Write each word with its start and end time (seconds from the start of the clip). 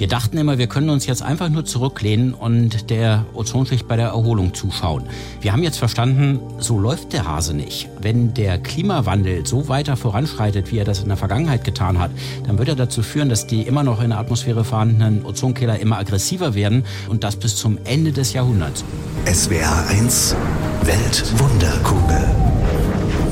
Wir 0.00 0.08
dachten 0.08 0.38
immer, 0.38 0.56
wir 0.56 0.66
können 0.66 0.88
uns 0.88 1.04
jetzt 1.04 1.22
einfach 1.22 1.50
nur 1.50 1.66
zurücklehnen 1.66 2.32
und 2.32 2.88
der 2.88 3.26
Ozonschicht 3.34 3.86
bei 3.86 3.96
der 3.96 4.06
Erholung 4.06 4.54
zuschauen. 4.54 5.04
Wir 5.42 5.52
haben 5.52 5.62
jetzt 5.62 5.76
verstanden, 5.76 6.40
so 6.58 6.78
läuft 6.78 7.12
der 7.12 7.26
Hase 7.26 7.52
nicht. 7.52 7.86
Wenn 8.00 8.32
der 8.32 8.56
Klimawandel 8.56 9.44
so 9.44 9.68
weiter 9.68 9.98
voranschreitet, 9.98 10.72
wie 10.72 10.78
er 10.78 10.86
das 10.86 11.00
in 11.00 11.08
der 11.08 11.18
Vergangenheit 11.18 11.64
getan 11.64 11.98
hat, 11.98 12.12
dann 12.46 12.56
wird 12.56 12.70
er 12.70 12.76
dazu 12.76 13.02
führen, 13.02 13.28
dass 13.28 13.46
die 13.46 13.60
immer 13.60 13.82
noch 13.82 14.00
in 14.02 14.08
der 14.08 14.20
Atmosphäre 14.20 14.64
vorhandenen 14.64 15.22
Ozonkehler 15.22 15.78
immer 15.80 15.98
aggressiver 15.98 16.54
werden 16.54 16.86
und 17.10 17.22
das 17.22 17.36
bis 17.36 17.56
zum 17.56 17.76
Ende 17.84 18.12
des 18.12 18.32
Jahrhunderts. 18.32 18.82
SWR 19.30 19.86
1 19.90 20.34
Weltwunderkugel. 20.82 22.26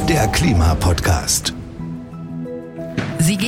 Der 0.06 0.28
Klimapodcast. 0.28 1.54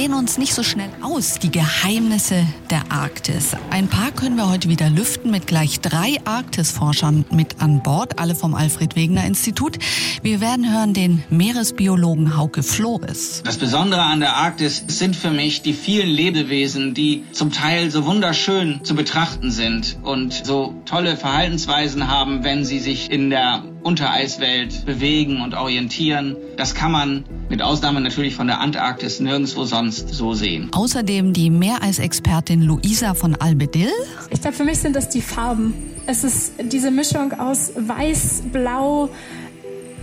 Gehen 0.00 0.14
uns 0.14 0.38
nicht 0.38 0.54
so 0.54 0.62
schnell 0.62 0.88
aus, 1.02 1.40
die 1.40 1.50
Geheimnisse 1.50 2.46
der 2.70 2.90
Arktis. 2.90 3.54
Ein 3.68 3.86
paar 3.86 4.12
können 4.12 4.36
wir 4.36 4.48
heute 4.48 4.70
wieder 4.70 4.88
lüften 4.88 5.30
mit 5.30 5.46
gleich 5.46 5.78
drei 5.80 6.16
Arktisforschern 6.24 7.26
mit 7.30 7.60
an 7.60 7.82
Bord, 7.82 8.18
alle 8.18 8.34
vom 8.34 8.54
Alfred 8.54 8.96
Wegener 8.96 9.26
Institut. 9.26 9.76
Wir 10.22 10.40
werden 10.40 10.72
hören 10.72 10.94
den 10.94 11.22
Meeresbiologen 11.28 12.38
Hauke 12.38 12.62
Flores. 12.62 13.42
Das 13.44 13.58
Besondere 13.58 14.00
an 14.00 14.20
der 14.20 14.36
Arktis 14.36 14.82
sind 14.86 15.16
für 15.16 15.30
mich 15.30 15.60
die 15.60 15.74
vielen 15.74 16.08
Lebewesen, 16.08 16.94
die 16.94 17.24
zum 17.32 17.52
Teil 17.52 17.90
so 17.90 18.06
wunderschön 18.06 18.82
zu 18.82 18.94
betrachten 18.94 19.50
sind 19.50 19.98
und 20.02 20.32
so 20.32 20.72
tolle 20.86 21.18
Verhaltensweisen 21.18 22.08
haben, 22.08 22.42
wenn 22.42 22.64
sie 22.64 22.78
sich 22.78 23.10
in 23.10 23.28
der 23.28 23.64
Untereiswelt 23.82 24.84
bewegen 24.84 25.40
und 25.40 25.54
orientieren. 25.54 26.36
Das 26.56 26.74
kann 26.74 26.92
man 26.92 27.24
mit 27.48 27.62
Ausnahme 27.62 28.00
natürlich 28.00 28.34
von 28.34 28.46
der 28.46 28.60
Antarktis 28.60 29.20
nirgendwo 29.20 29.64
sonst 29.64 30.08
so 30.10 30.34
sehen. 30.34 30.68
Außerdem 30.72 31.32
die 31.32 31.50
Meereisexpertin 31.50 32.62
Luisa 32.62 33.14
von 33.14 33.34
Albedil. 33.36 33.88
Ich 34.30 34.40
glaube, 34.40 34.56
für 34.56 34.64
mich 34.64 34.78
sind 34.78 34.96
das 34.96 35.08
die 35.08 35.22
Farben. 35.22 35.74
Es 36.06 36.24
ist 36.24 36.54
diese 36.62 36.90
Mischung 36.90 37.32
aus 37.32 37.72
weiß, 37.76 38.42
blau, 38.52 39.08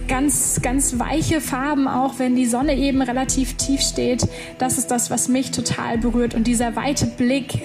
ganz, 0.07 0.59
ganz 0.61 0.99
weiche 0.99 1.41
Farben, 1.41 1.87
auch 1.87 2.19
wenn 2.19 2.35
die 2.35 2.45
Sonne 2.45 2.75
eben 2.75 3.01
relativ 3.01 3.55
tief 3.55 3.81
steht. 3.81 4.27
Das 4.57 4.77
ist 4.77 4.87
das, 4.87 5.09
was 5.11 5.27
mich 5.27 5.51
total 5.51 5.97
berührt. 5.97 6.33
Und 6.33 6.47
dieser 6.47 6.75
weite 6.75 7.05
Blick 7.05 7.61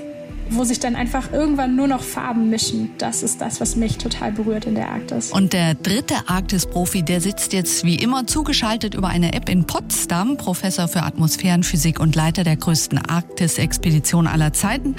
wo 0.54 0.64
sich 0.64 0.80
dann 0.80 0.96
einfach 0.96 1.32
irgendwann 1.32 1.76
nur 1.76 1.88
noch 1.88 2.02
Farben 2.02 2.50
mischen. 2.50 2.90
Das 2.98 3.22
ist 3.22 3.40
das, 3.40 3.60
was 3.60 3.76
mich 3.76 3.98
total 3.98 4.32
berührt 4.32 4.66
in 4.66 4.74
der 4.74 4.90
Arktis. 4.90 5.32
Und 5.32 5.52
der 5.52 5.74
dritte 5.74 6.14
Arktis-Profi, 6.26 7.02
der 7.02 7.20
sitzt 7.20 7.52
jetzt 7.52 7.84
wie 7.84 7.96
immer 7.96 8.26
zugeschaltet 8.26 8.94
über 8.94 9.08
eine 9.08 9.32
App 9.32 9.48
in 9.48 9.66
Potsdam, 9.66 10.36
Professor 10.36 10.88
für 10.88 11.02
Atmosphärenphysik 11.02 12.00
und 12.00 12.14
Leiter 12.14 12.44
der 12.44 12.56
größten 12.56 12.98
Arktis-Expedition 12.98 14.26
aller 14.26 14.52
Zeiten. 14.52 14.96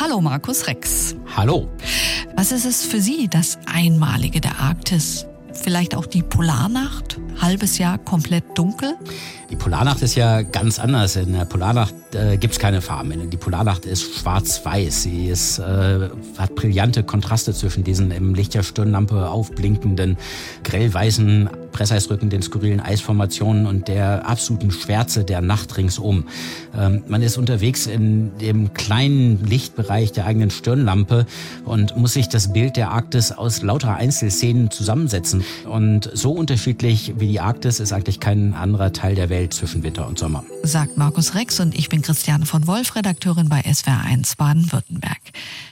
Hallo 0.00 0.20
Markus 0.20 0.66
Rex. 0.66 1.16
Hallo. 1.36 1.68
Was 2.36 2.52
ist 2.52 2.64
es 2.64 2.84
für 2.84 3.00
Sie, 3.00 3.28
das 3.28 3.58
Einmalige 3.66 4.40
der 4.40 4.58
Arktis? 4.58 5.26
Vielleicht 5.56 5.94
auch 5.94 6.06
die 6.06 6.22
Polarnacht? 6.22 7.18
Halbes 7.40 7.78
Jahr 7.78 7.98
komplett 7.98 8.44
dunkel? 8.56 8.94
Die 9.50 9.56
Polarnacht 9.56 10.02
ist 10.02 10.14
ja 10.14 10.42
ganz 10.42 10.78
anders. 10.78 11.16
In 11.16 11.32
der 11.32 11.44
Polarnacht 11.44 11.94
äh, 12.14 12.36
gibt 12.36 12.54
es 12.54 12.58
keine 12.58 12.80
Farben. 12.80 13.30
Die 13.30 13.36
Polarnacht 13.36 13.84
ist 13.84 14.20
schwarz-weiß. 14.20 15.02
Sie 15.02 15.28
ist, 15.28 15.58
äh, 15.58 16.08
hat 16.38 16.54
brillante 16.54 17.02
Kontraste 17.02 17.52
zwischen 17.52 17.84
diesen 17.84 18.10
im 18.10 18.34
Licht 18.34 18.54
der 18.54 18.62
Stirnlampe 18.62 19.28
aufblinkenden 19.28 20.16
grellweißen 20.64 21.50
Presseisrücken, 21.76 22.30
den 22.30 22.40
skurrilen 22.40 22.80
Eisformationen 22.80 23.66
und 23.66 23.88
der 23.88 24.26
absoluten 24.26 24.70
Schwärze 24.70 25.24
der 25.24 25.42
Nacht 25.42 25.76
ringsum. 25.76 26.24
Ähm, 26.74 27.02
man 27.06 27.20
ist 27.20 27.36
unterwegs 27.36 27.86
in 27.86 28.36
dem 28.38 28.72
kleinen 28.72 29.44
Lichtbereich 29.44 30.10
der 30.12 30.24
eigenen 30.24 30.50
Stirnlampe 30.50 31.26
und 31.66 31.94
muss 31.98 32.14
sich 32.14 32.30
das 32.30 32.54
Bild 32.54 32.76
der 32.76 32.92
Arktis 32.92 33.30
aus 33.30 33.60
lauter 33.60 33.94
Einzelszenen 33.94 34.70
zusammensetzen. 34.70 35.44
Und 35.68 36.10
so 36.14 36.32
unterschiedlich 36.32 37.12
wie 37.18 37.28
die 37.28 37.40
Arktis 37.40 37.78
ist 37.78 37.92
eigentlich 37.92 38.20
kein 38.20 38.54
anderer 38.54 38.94
Teil 38.94 39.14
der 39.14 39.28
Welt 39.28 39.52
zwischen 39.52 39.82
Winter 39.82 40.06
und 40.06 40.18
Sommer. 40.18 40.44
Sagt 40.62 40.96
Markus 40.96 41.34
Rex 41.34 41.60
und 41.60 41.78
ich 41.78 41.90
bin 41.90 42.00
Christiane 42.00 42.46
von 42.46 42.66
Wolf, 42.66 42.96
Redakteurin 42.96 43.50
bei 43.50 43.60
SWR1 43.60 44.38
Baden-Württemberg. 44.38 45.20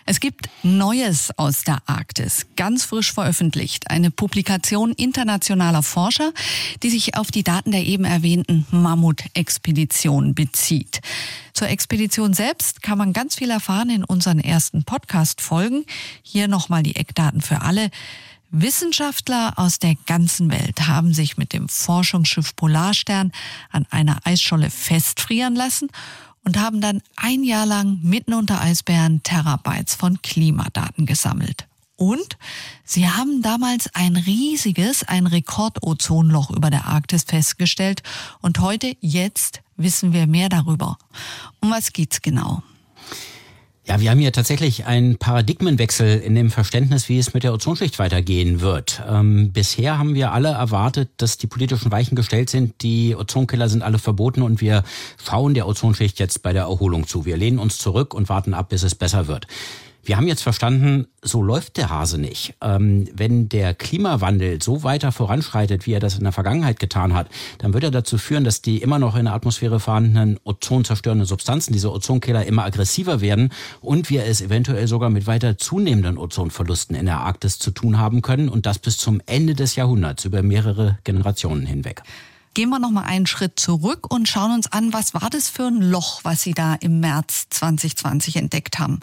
Es 0.04 0.20
gibt 0.20 0.50
Neues 0.62 1.30
aus 1.38 1.64
der 1.64 1.78
Arktis, 1.86 2.44
ganz 2.56 2.84
frisch 2.84 3.12
veröffentlicht. 3.14 3.90
Eine 3.90 4.10
Publikation 4.10 4.92
internationaler 4.92 5.82
Forscher, 5.94 6.32
die 6.82 6.90
sich 6.90 7.16
auf 7.16 7.30
die 7.30 7.44
Daten 7.44 7.70
der 7.70 7.84
eben 7.84 8.04
erwähnten 8.04 8.66
Mammut-Expedition 8.72 10.34
bezieht. 10.34 11.00
Zur 11.52 11.68
Expedition 11.68 12.34
selbst 12.34 12.82
kann 12.82 12.98
man 12.98 13.12
ganz 13.12 13.36
viel 13.36 13.50
erfahren 13.50 13.90
in 13.90 14.02
unseren 14.02 14.40
ersten 14.40 14.82
Podcast-Folgen. 14.82 15.84
Hier 16.24 16.48
nochmal 16.48 16.82
die 16.82 16.96
Eckdaten 16.96 17.40
für 17.40 17.62
alle. 17.62 17.90
Wissenschaftler 18.50 19.52
aus 19.56 19.78
der 19.78 19.94
ganzen 20.06 20.50
Welt 20.50 20.88
haben 20.88 21.14
sich 21.14 21.36
mit 21.36 21.52
dem 21.52 21.68
Forschungsschiff 21.68 22.56
Polarstern 22.56 23.30
an 23.70 23.86
einer 23.90 24.18
Eisscholle 24.24 24.70
festfrieren 24.70 25.54
lassen 25.54 25.90
und 26.44 26.58
haben 26.58 26.80
dann 26.80 27.02
ein 27.14 27.44
Jahr 27.44 27.66
lang 27.66 28.00
mitten 28.02 28.34
unter 28.34 28.60
Eisbären 28.60 29.22
Terabytes 29.22 29.94
von 29.94 30.20
Klimadaten 30.22 31.06
gesammelt. 31.06 31.68
Und 31.96 32.36
sie 32.84 33.08
haben 33.08 33.42
damals 33.42 33.88
ein 33.94 34.16
riesiges, 34.16 35.04
ein 35.04 35.26
Rekordozonloch 35.26 36.50
über 36.50 36.70
der 36.70 36.86
Arktis 36.86 37.24
festgestellt. 37.24 38.02
Und 38.40 38.58
heute, 38.58 38.96
jetzt, 39.00 39.60
wissen 39.76 40.12
wir 40.12 40.26
mehr 40.26 40.48
darüber. 40.48 40.98
Um 41.60 41.70
was 41.70 41.92
geht's 41.92 42.20
genau? 42.22 42.62
Ja, 43.86 44.00
wir 44.00 44.10
haben 44.10 44.18
hier 44.18 44.32
tatsächlich 44.32 44.86
einen 44.86 45.18
Paradigmenwechsel 45.18 46.18
in 46.20 46.34
dem 46.34 46.50
Verständnis, 46.50 47.10
wie 47.10 47.18
es 47.18 47.34
mit 47.34 47.42
der 47.42 47.52
Ozonschicht 47.52 47.98
weitergehen 47.98 48.62
wird. 48.62 49.02
Ähm, 49.06 49.52
bisher 49.52 49.98
haben 49.98 50.14
wir 50.14 50.32
alle 50.32 50.48
erwartet, 50.48 51.10
dass 51.18 51.36
die 51.36 51.46
politischen 51.46 51.92
Weichen 51.92 52.16
gestellt 52.16 52.48
sind, 52.48 52.80
die 52.80 53.14
Ozonkiller 53.14 53.68
sind 53.68 53.82
alle 53.82 53.98
verboten 53.98 54.40
und 54.40 54.62
wir 54.62 54.84
schauen 55.22 55.52
der 55.52 55.68
Ozonschicht 55.68 56.18
jetzt 56.18 56.42
bei 56.42 56.54
der 56.54 56.62
Erholung 56.62 57.06
zu. 57.06 57.26
Wir 57.26 57.36
lehnen 57.36 57.58
uns 57.58 57.76
zurück 57.76 58.14
und 58.14 58.30
warten 58.30 58.54
ab, 58.54 58.70
bis 58.70 58.84
es 58.84 58.94
besser 58.94 59.26
wird. 59.26 59.46
Wir 60.06 60.18
haben 60.18 60.28
jetzt 60.28 60.42
verstanden, 60.42 61.06
so 61.22 61.42
läuft 61.42 61.78
der 61.78 61.88
Hase 61.88 62.18
nicht. 62.18 62.54
Ähm, 62.60 63.08
wenn 63.14 63.48
der 63.48 63.72
Klimawandel 63.72 64.62
so 64.62 64.82
weiter 64.82 65.12
voranschreitet, 65.12 65.86
wie 65.86 65.92
er 65.92 66.00
das 66.00 66.16
in 66.16 66.24
der 66.24 66.32
Vergangenheit 66.32 66.78
getan 66.78 67.14
hat, 67.14 67.28
dann 67.58 67.72
wird 67.72 67.84
er 67.84 67.90
dazu 67.90 68.18
führen, 68.18 68.44
dass 68.44 68.60
die 68.60 68.82
immer 68.82 68.98
noch 68.98 69.16
in 69.16 69.24
der 69.24 69.34
Atmosphäre 69.34 69.80
vorhandenen 69.80 70.38
ozonzerstörenden 70.44 71.26
Substanzen, 71.26 71.72
diese 71.72 71.90
Ozonkehler, 71.90 72.44
immer 72.44 72.64
aggressiver 72.64 73.22
werden 73.22 73.50
und 73.80 74.10
wir 74.10 74.26
es 74.26 74.42
eventuell 74.42 74.88
sogar 74.88 75.08
mit 75.08 75.26
weiter 75.26 75.56
zunehmenden 75.56 76.18
Ozonverlusten 76.18 76.94
in 76.94 77.06
der 77.06 77.20
Arktis 77.20 77.58
zu 77.58 77.70
tun 77.70 77.98
haben 77.98 78.20
können 78.20 78.50
und 78.50 78.66
das 78.66 78.78
bis 78.78 78.98
zum 78.98 79.22
Ende 79.24 79.54
des 79.54 79.74
Jahrhunderts 79.74 80.26
über 80.26 80.42
mehrere 80.42 80.98
Generationen 81.04 81.64
hinweg. 81.64 82.02
Gehen 82.54 82.70
wir 82.70 82.78
noch 82.78 82.92
mal 82.92 83.02
einen 83.02 83.26
Schritt 83.26 83.58
zurück 83.58 84.12
und 84.12 84.28
schauen 84.28 84.52
uns 84.52 84.70
an, 84.70 84.92
was 84.92 85.12
war 85.12 85.28
das 85.28 85.48
für 85.48 85.64
ein 85.64 85.82
Loch, 85.82 86.20
was 86.22 86.42
Sie 86.42 86.54
da 86.54 86.74
im 86.74 87.00
März 87.00 87.46
2020 87.50 88.36
entdeckt 88.36 88.78
haben? 88.78 89.00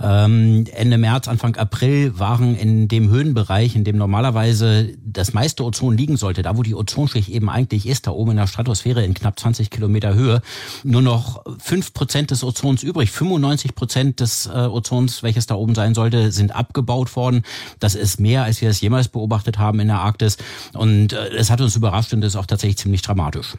Ähm, 0.00 0.66
Ende 0.72 0.98
März, 0.98 1.28
Anfang 1.28 1.56
April 1.56 2.18
waren 2.18 2.54
in 2.54 2.88
dem 2.88 3.10
Höhenbereich, 3.10 3.74
in 3.74 3.84
dem 3.84 3.96
normalerweise 3.96 4.96
das 5.04 5.32
meiste 5.32 5.64
Ozon 5.64 5.96
liegen 5.96 6.16
sollte, 6.16 6.42
da 6.42 6.56
wo 6.56 6.62
die 6.62 6.74
Ozonschicht 6.74 7.28
eben 7.28 7.50
eigentlich 7.50 7.86
ist, 7.86 8.06
da 8.06 8.12
oben 8.12 8.32
in 8.32 8.36
der 8.36 8.46
Stratosphäre 8.46 9.04
in 9.04 9.14
knapp 9.14 9.38
20 9.38 9.70
Kilometer 9.70 10.14
Höhe, 10.14 10.42
nur 10.84 11.02
noch 11.02 11.44
fünf 11.58 11.92
Prozent 11.92 12.30
des 12.30 12.44
Ozons 12.44 12.82
übrig. 12.82 13.10
95 13.10 13.74
Prozent 13.74 14.20
des 14.20 14.46
äh, 14.46 14.50
Ozons, 14.50 15.22
welches 15.22 15.46
da 15.46 15.56
oben 15.56 15.74
sein 15.74 15.94
sollte, 15.94 16.32
sind 16.32 16.54
abgebaut 16.54 17.14
worden. 17.16 17.42
Das 17.80 17.94
ist 17.94 18.20
mehr, 18.20 18.44
als 18.44 18.60
wir 18.60 18.70
es 18.70 18.80
jemals 18.80 19.08
beobachtet 19.08 19.58
haben 19.58 19.80
in 19.80 19.88
der 19.88 19.98
Arktis. 19.98 20.38
Und 20.72 21.12
äh, 21.12 21.28
es 21.30 21.50
hat 21.50 21.60
uns 21.60 21.76
überrascht 21.76 22.12
und 22.12 22.22
ist 22.22 22.36
auch 22.36 22.46
tatsächlich 22.46 22.69
ziemlich 22.78 23.02
dramatisch. 23.02 23.56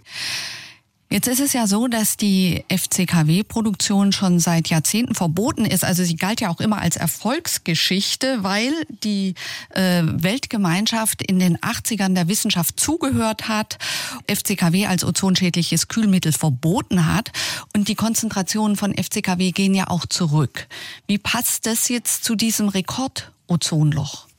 Jetzt 1.11 1.27
ist 1.27 1.41
es 1.41 1.51
ja 1.51 1.67
so, 1.67 1.89
dass 1.89 2.15
die 2.15 2.63
FCKW-Produktion 2.69 4.13
schon 4.13 4.39
seit 4.39 4.69
Jahrzehnten 4.69 5.13
verboten 5.13 5.65
ist. 5.65 5.83
Also 5.83 6.05
sie 6.05 6.15
galt 6.15 6.39
ja 6.39 6.47
auch 6.49 6.61
immer 6.61 6.77
als 6.77 6.95
Erfolgsgeschichte, 6.95 8.45
weil 8.45 8.71
die 9.03 9.35
äh, 9.71 10.03
Weltgemeinschaft 10.05 11.21
in 11.21 11.37
den 11.37 11.57
80ern 11.57 12.15
der 12.15 12.29
Wissenschaft 12.29 12.79
zugehört 12.79 13.49
hat, 13.49 13.77
FCKW 14.25 14.85
als 14.85 15.03
ozonschädliches 15.03 15.89
Kühlmittel 15.89 16.31
verboten 16.31 17.05
hat 17.05 17.31
und 17.75 17.89
die 17.89 17.95
Konzentrationen 17.95 18.77
von 18.77 18.95
FCKW 18.95 19.51
gehen 19.51 19.75
ja 19.75 19.89
auch 19.89 20.05
zurück. 20.05 20.69
Wie 21.07 21.17
passt 21.17 21.65
das 21.65 21.89
jetzt 21.89 22.23
zu 22.23 22.35
diesem 22.37 22.69
Rekordozonloch? 22.69 24.30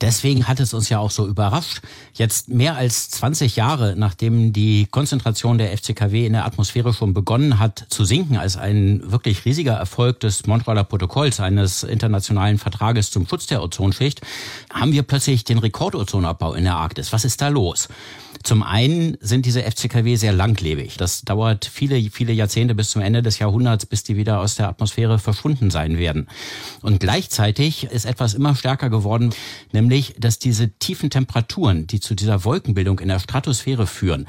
Deswegen 0.00 0.48
hat 0.48 0.60
es 0.60 0.74
uns 0.74 0.88
ja 0.88 0.98
auch 0.98 1.10
so 1.10 1.26
überrascht. 1.26 1.80
Jetzt 2.14 2.48
mehr 2.48 2.76
als 2.76 3.10
20 3.10 3.56
Jahre, 3.56 3.94
nachdem 3.96 4.52
die 4.52 4.86
Konzentration 4.90 5.58
der 5.58 5.76
FCKW 5.76 6.26
in 6.26 6.32
der 6.32 6.46
Atmosphäre 6.46 6.92
schon 6.92 7.14
begonnen 7.14 7.58
hat 7.58 7.86
zu 7.88 8.04
sinken, 8.04 8.36
als 8.36 8.56
ein 8.56 9.02
wirklich 9.10 9.44
riesiger 9.44 9.74
Erfolg 9.74 10.20
des 10.20 10.46
Montrealer 10.46 10.84
Protokolls, 10.84 11.40
eines 11.40 11.82
internationalen 11.82 12.58
Vertrages 12.58 13.10
zum 13.10 13.26
Schutz 13.26 13.46
der 13.46 13.62
Ozonschicht, 13.62 14.20
haben 14.72 14.92
wir 14.92 15.02
plötzlich 15.02 15.44
den 15.44 15.58
Rekordozonabbau 15.58 16.54
in 16.54 16.64
der 16.64 16.76
Arktis. 16.76 17.12
Was 17.12 17.24
ist 17.24 17.40
da 17.40 17.48
los? 17.48 17.88
Zum 18.42 18.64
einen 18.64 19.16
sind 19.20 19.46
diese 19.46 19.62
FCKW 19.62 20.16
sehr 20.16 20.32
langlebig. 20.32 20.96
Das 20.96 21.22
dauert 21.22 21.64
viele, 21.64 22.00
viele 22.10 22.32
Jahrzehnte 22.32 22.74
bis 22.74 22.90
zum 22.90 23.00
Ende 23.00 23.22
des 23.22 23.38
Jahrhunderts, 23.38 23.86
bis 23.86 24.02
die 24.02 24.16
wieder 24.16 24.40
aus 24.40 24.56
der 24.56 24.68
Atmosphäre 24.68 25.18
verschwunden 25.20 25.70
sein 25.70 25.96
werden. 25.96 26.26
Und 26.80 26.98
gleichzeitig 26.98 27.84
ist 27.84 28.04
etwas 28.04 28.34
immer 28.34 28.56
stärker 28.56 28.90
geworden, 28.90 29.32
nämlich, 29.72 30.14
dass 30.18 30.38
diese 30.38 30.70
tiefen 30.78 31.10
Temperaturen, 31.10 31.86
die 31.86 32.00
zu 32.00 32.14
dieser 32.14 32.44
Wolkenbildung 32.44 32.98
in 32.98 33.08
der 33.08 33.18
Stratosphäre 33.18 33.86
führen, 33.86 34.26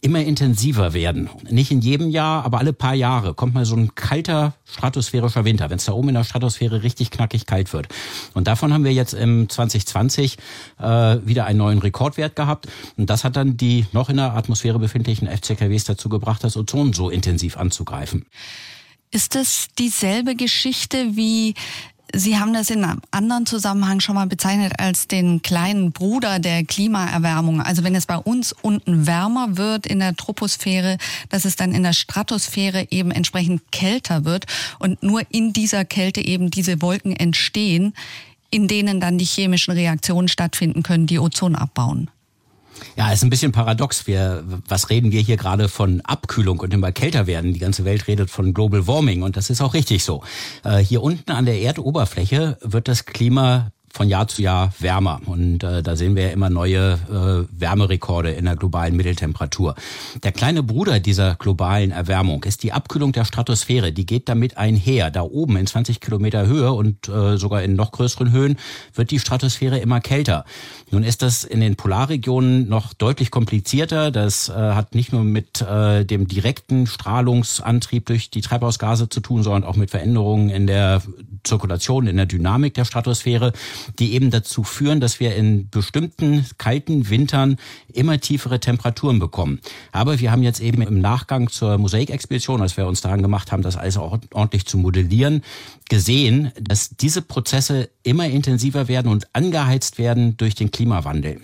immer 0.00 0.20
intensiver 0.20 0.92
werden. 0.92 1.30
Nicht 1.48 1.70
in 1.70 1.80
jedem 1.80 2.10
Jahr, 2.10 2.44
aber 2.44 2.58
alle 2.58 2.72
paar 2.72 2.94
Jahre 2.94 3.34
kommt 3.34 3.54
mal 3.54 3.64
so 3.64 3.76
ein 3.76 3.94
kalter 3.94 4.54
stratosphärischer 4.64 5.44
Winter, 5.44 5.70
wenn 5.70 5.78
es 5.78 5.84
da 5.84 5.92
oben 5.92 6.08
in 6.08 6.14
der 6.14 6.24
Stratosphäre 6.24 6.82
richtig 6.82 7.10
knackig 7.10 7.46
kalt 7.46 7.72
wird. 7.72 7.88
Und 8.34 8.46
davon 8.46 8.72
haben 8.72 8.84
wir 8.84 8.92
jetzt 8.92 9.14
im 9.14 9.48
2020 9.48 10.36
äh, 10.78 10.84
wieder 11.24 11.46
einen 11.46 11.58
neuen 11.58 11.78
Rekordwert 11.78 12.36
gehabt. 12.36 12.68
Und 12.96 13.10
das 13.10 13.24
hat 13.24 13.36
dann 13.36 13.56
die 13.56 13.86
noch 13.92 14.10
in 14.10 14.16
der 14.16 14.34
Atmosphäre 14.34 14.78
befindlichen 14.78 15.28
FCKWs 15.28 15.84
dazu 15.84 16.08
gebracht, 16.08 16.44
das 16.44 16.56
Ozon 16.56 16.92
so 16.92 17.10
intensiv 17.10 17.56
anzugreifen. 17.56 18.26
Ist 19.10 19.36
es 19.36 19.68
dieselbe 19.78 20.34
Geschichte 20.34 21.16
wie 21.16 21.54
Sie 22.16 22.38
haben 22.38 22.52
das 22.52 22.70
in 22.70 22.84
einem 22.84 23.00
anderen 23.10 23.44
Zusammenhang 23.44 23.98
schon 23.98 24.14
mal 24.14 24.28
bezeichnet 24.28 24.74
als 24.78 25.08
den 25.08 25.42
kleinen 25.42 25.90
Bruder 25.90 26.38
der 26.38 26.64
Klimaerwärmung. 26.64 27.60
Also 27.60 27.82
wenn 27.82 27.96
es 27.96 28.06
bei 28.06 28.16
uns 28.16 28.52
unten 28.52 29.06
wärmer 29.08 29.56
wird 29.56 29.84
in 29.86 29.98
der 29.98 30.14
Troposphäre, 30.14 30.98
dass 31.28 31.44
es 31.44 31.56
dann 31.56 31.74
in 31.74 31.82
der 31.82 31.92
Stratosphäre 31.92 32.86
eben 32.90 33.10
entsprechend 33.10 33.62
kälter 33.72 34.24
wird 34.24 34.46
und 34.78 35.02
nur 35.02 35.22
in 35.30 35.52
dieser 35.52 35.84
Kälte 35.84 36.24
eben 36.24 36.52
diese 36.52 36.80
Wolken 36.82 37.16
entstehen, 37.16 37.94
in 38.50 38.68
denen 38.68 39.00
dann 39.00 39.18
die 39.18 39.24
chemischen 39.24 39.74
Reaktionen 39.74 40.28
stattfinden 40.28 40.84
können, 40.84 41.08
die 41.08 41.18
Ozon 41.18 41.56
abbauen. 41.56 42.10
Ja, 42.96 43.12
ist 43.12 43.22
ein 43.22 43.30
bisschen 43.30 43.52
paradox. 43.52 44.06
Wir, 44.06 44.44
was 44.68 44.90
reden 44.90 45.12
wir 45.12 45.20
hier 45.20 45.36
gerade 45.36 45.68
von 45.68 46.00
Abkühlung 46.02 46.60
und 46.60 46.72
immer 46.72 46.92
kälter 46.92 47.26
werden? 47.26 47.52
Die 47.52 47.60
ganze 47.60 47.84
Welt 47.84 48.06
redet 48.06 48.30
von 48.30 48.54
Global 48.54 48.86
Warming 48.86 49.22
und 49.22 49.36
das 49.36 49.50
ist 49.50 49.60
auch 49.60 49.74
richtig 49.74 50.04
so. 50.04 50.22
Äh, 50.64 50.78
hier 50.78 51.02
unten 51.02 51.32
an 51.32 51.44
der 51.46 51.60
Erdoberfläche 51.60 52.58
wird 52.60 52.88
das 52.88 53.06
Klima 53.06 53.72
von 53.94 54.08
Jahr 54.08 54.26
zu 54.26 54.42
Jahr 54.42 54.72
wärmer. 54.80 55.20
Und 55.24 55.62
äh, 55.62 55.80
da 55.80 55.94
sehen 55.94 56.16
wir 56.16 56.24
ja 56.24 56.30
immer 56.30 56.50
neue 56.50 56.94
äh, 56.94 57.60
Wärmerekorde 57.60 58.32
in 58.32 58.44
der 58.44 58.56
globalen 58.56 58.96
Mitteltemperatur. 58.96 59.76
Der 60.24 60.32
kleine 60.32 60.64
Bruder 60.64 60.98
dieser 60.98 61.36
globalen 61.36 61.92
Erwärmung 61.92 62.42
ist 62.42 62.64
die 62.64 62.72
Abkühlung 62.72 63.12
der 63.12 63.24
Stratosphäre. 63.24 63.92
Die 63.92 64.04
geht 64.04 64.28
damit 64.28 64.58
einher. 64.58 65.12
Da 65.12 65.22
oben 65.22 65.56
in 65.56 65.68
20 65.68 66.00
Kilometer 66.00 66.46
Höhe 66.46 66.72
und 66.72 67.08
äh, 67.08 67.36
sogar 67.36 67.62
in 67.62 67.76
noch 67.76 67.92
größeren 67.92 68.32
Höhen 68.32 68.56
wird 68.94 69.12
die 69.12 69.20
Stratosphäre 69.20 69.78
immer 69.78 70.00
kälter. 70.00 70.44
Nun 70.90 71.04
ist 71.04 71.22
das 71.22 71.44
in 71.44 71.60
den 71.60 71.76
Polarregionen 71.76 72.68
noch 72.68 72.94
deutlich 72.94 73.30
komplizierter. 73.30 74.10
Das 74.10 74.48
äh, 74.48 74.52
hat 74.52 74.96
nicht 74.96 75.12
nur 75.12 75.22
mit 75.22 75.60
äh, 75.60 76.04
dem 76.04 76.26
direkten 76.26 76.88
Strahlungsantrieb 76.88 78.06
durch 78.06 78.30
die 78.30 78.40
Treibhausgase 78.40 79.08
zu 79.08 79.20
tun, 79.20 79.44
sondern 79.44 79.62
auch 79.62 79.76
mit 79.76 79.92
Veränderungen 79.92 80.50
in 80.50 80.66
der 80.66 81.00
Zirkulation, 81.44 82.08
in 82.08 82.16
der 82.16 82.26
Dynamik 82.26 82.74
der 82.74 82.84
Stratosphäre, 82.84 83.52
die 83.98 84.12
eben 84.14 84.30
dazu 84.30 84.64
führen, 84.64 85.00
dass 85.00 85.20
wir 85.20 85.34
in 85.34 85.68
bestimmten 85.70 86.46
kalten 86.58 87.08
Wintern 87.10 87.56
immer 87.92 88.20
tiefere 88.20 88.60
Temperaturen 88.60 89.18
bekommen. 89.18 89.60
Aber 89.92 90.20
wir 90.20 90.30
haben 90.30 90.42
jetzt 90.42 90.60
eben 90.60 90.82
im 90.82 91.00
Nachgang 91.00 91.48
zur 91.48 91.78
Mosaikexpedition, 91.78 92.62
als 92.62 92.76
wir 92.76 92.86
uns 92.86 93.00
daran 93.00 93.22
gemacht 93.22 93.52
haben, 93.52 93.62
das 93.62 93.76
alles 93.76 93.96
ordentlich 93.96 94.66
zu 94.66 94.78
modellieren, 94.78 95.42
gesehen, 95.88 96.52
dass 96.60 96.90
diese 96.90 97.22
Prozesse 97.22 97.90
immer 98.02 98.26
intensiver 98.26 98.88
werden 98.88 99.10
und 99.10 99.28
angeheizt 99.34 99.98
werden 99.98 100.36
durch 100.36 100.54
den 100.54 100.70
Klimawandel. 100.70 101.40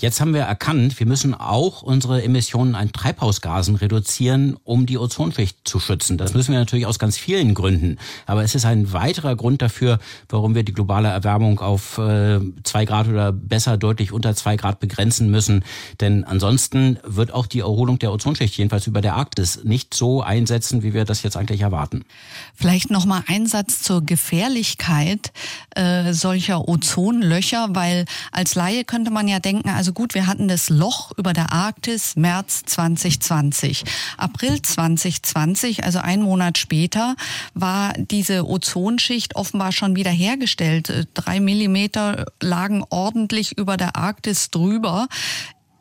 Jetzt 0.00 0.18
haben 0.22 0.32
wir 0.32 0.40
erkannt, 0.40 0.98
wir 0.98 1.06
müssen 1.06 1.34
auch 1.34 1.82
unsere 1.82 2.22
Emissionen 2.22 2.74
an 2.74 2.90
Treibhausgasen 2.90 3.74
reduzieren, 3.74 4.56
um 4.64 4.86
die 4.86 4.96
Ozonschicht 4.96 5.58
zu 5.64 5.78
schützen. 5.78 6.16
Das 6.16 6.32
müssen 6.32 6.52
wir 6.52 6.58
natürlich 6.58 6.86
aus 6.86 6.98
ganz 6.98 7.18
vielen 7.18 7.52
Gründen. 7.52 7.98
Aber 8.24 8.42
es 8.42 8.54
ist 8.54 8.64
ein 8.64 8.94
weiterer 8.94 9.36
Grund 9.36 9.60
dafür, 9.60 9.98
warum 10.30 10.54
wir 10.54 10.62
die 10.62 10.72
globale 10.72 11.08
Erwärmung 11.08 11.60
auf 11.60 11.98
äh, 11.98 12.40
zwei 12.64 12.86
Grad 12.86 13.08
oder 13.08 13.30
besser 13.30 13.76
deutlich 13.76 14.10
unter 14.10 14.34
zwei 14.34 14.56
Grad 14.56 14.80
begrenzen 14.80 15.30
müssen. 15.30 15.64
Denn 16.00 16.24
ansonsten 16.24 16.98
wird 17.04 17.34
auch 17.34 17.46
die 17.46 17.60
Erholung 17.60 17.98
der 17.98 18.10
Ozonschicht, 18.10 18.56
jedenfalls 18.56 18.86
über 18.86 19.02
der 19.02 19.16
Arktis, 19.16 19.64
nicht 19.64 19.92
so 19.92 20.22
einsetzen, 20.22 20.82
wie 20.82 20.94
wir 20.94 21.04
das 21.04 21.22
jetzt 21.22 21.36
eigentlich 21.36 21.60
erwarten. 21.60 22.06
Vielleicht 22.54 22.90
noch 22.90 23.04
mal 23.04 23.22
ein 23.26 23.44
Satz 23.44 23.82
zur 23.82 24.02
Gefährlichkeit 24.02 25.30
äh, 25.76 26.14
solcher 26.14 26.68
Ozonlöcher, 26.68 27.68
weil 27.72 28.06
als 28.32 28.54
Laie 28.54 28.84
könnte 28.84 29.10
man 29.10 29.28
ja 29.28 29.40
denken, 29.40 29.68
also 29.68 29.89
gut, 29.92 30.14
wir 30.14 30.26
hatten 30.26 30.48
das 30.48 30.68
Loch 30.68 31.12
über 31.16 31.32
der 31.32 31.52
Arktis 31.52 32.16
März 32.16 32.62
2020. 32.66 33.84
April 34.16 34.60
2020, 34.60 35.84
also 35.84 35.98
ein 35.98 36.22
Monat 36.22 36.58
später, 36.58 37.16
war 37.54 37.92
diese 37.94 38.46
Ozonschicht 38.48 39.36
offenbar 39.36 39.72
schon 39.72 39.96
wieder 39.96 40.10
hergestellt. 40.10 41.08
Drei 41.14 41.40
Millimeter 41.40 42.26
lagen 42.40 42.84
ordentlich 42.90 43.56
über 43.58 43.76
der 43.76 43.96
Arktis 43.96 44.50
drüber. 44.50 45.08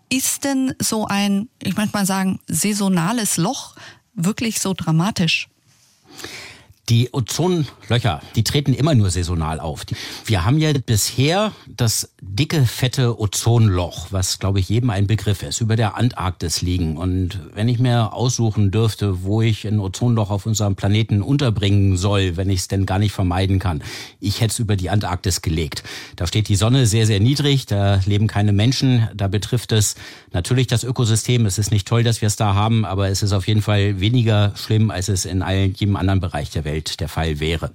Ist 0.09 0.43
denn 0.43 0.73
so 0.79 1.05
ein, 1.05 1.49
ich 1.61 1.75
möchte 1.75 1.95
mal 1.97 2.05
sagen, 2.05 2.39
saisonales 2.47 3.37
Loch 3.37 3.75
wirklich 4.15 4.59
so 4.59 4.73
dramatisch? 4.73 5.49
Die 6.89 7.09
Ozonlöcher, 7.11 8.19
die 8.35 8.43
treten 8.43 8.73
immer 8.73 8.95
nur 8.95 9.11
saisonal 9.11 9.59
auf. 9.59 9.85
Wir 10.25 10.43
haben 10.43 10.57
ja 10.57 10.73
bisher 10.73 11.51
das 11.67 12.15
dicke, 12.19 12.65
fette 12.65 13.19
Ozonloch, 13.19 14.07
was, 14.09 14.39
glaube 14.39 14.59
ich, 14.59 14.69
jedem 14.69 14.89
ein 14.89 15.05
Begriff 15.05 15.43
ist, 15.43 15.61
über 15.61 15.75
der 15.75 15.95
Antarktis 15.95 16.63
liegen. 16.63 16.97
Und 16.97 17.39
wenn 17.53 17.69
ich 17.69 17.77
mir 17.77 18.13
aussuchen 18.13 18.71
dürfte, 18.71 19.21
wo 19.21 19.43
ich 19.43 19.67
ein 19.67 19.79
Ozonloch 19.79 20.31
auf 20.31 20.47
unserem 20.47 20.75
Planeten 20.75 21.21
unterbringen 21.21 21.95
soll, 21.95 22.37
wenn 22.37 22.49
ich 22.49 22.61
es 22.61 22.67
denn 22.67 22.87
gar 22.87 22.97
nicht 22.97 23.11
vermeiden 23.11 23.59
kann, 23.59 23.83
ich 24.19 24.41
hätte 24.41 24.53
es 24.53 24.59
über 24.59 24.75
die 24.75 24.89
Antarktis 24.89 25.43
gelegt. 25.43 25.83
Da 26.15 26.25
steht 26.25 26.47
die 26.47 26.55
Sonne 26.55 26.87
sehr, 26.87 27.05
sehr 27.05 27.19
niedrig, 27.19 27.67
da 27.67 27.99
leben 28.07 28.25
keine 28.25 28.51
Menschen, 28.51 29.07
da 29.13 29.27
betrifft 29.27 29.73
es 29.73 29.93
natürlich 30.33 30.65
das 30.65 30.83
Ökosystem. 30.83 31.45
Es 31.45 31.59
ist 31.59 31.69
nicht 31.71 31.87
toll, 31.87 32.01
dass 32.01 32.21
wir 32.21 32.27
es 32.27 32.35
da 32.35 32.55
haben, 32.55 32.83
aber 32.83 33.09
es 33.09 33.21
ist 33.21 33.33
auf 33.33 33.47
jeden 33.47 33.61
Fall 33.61 33.99
weniger 33.99 34.53
schlimm, 34.55 34.89
als 34.89 35.07
es 35.07 35.25
in 35.25 35.43
allen, 35.43 35.75
jedem 35.75 35.95
anderen 35.95 36.19
Bereich 36.19 36.49
der 36.49 36.65
Welt 36.65 36.78
Welt 36.79 36.99
der 37.01 37.09
Fall 37.09 37.39
wäre. 37.39 37.71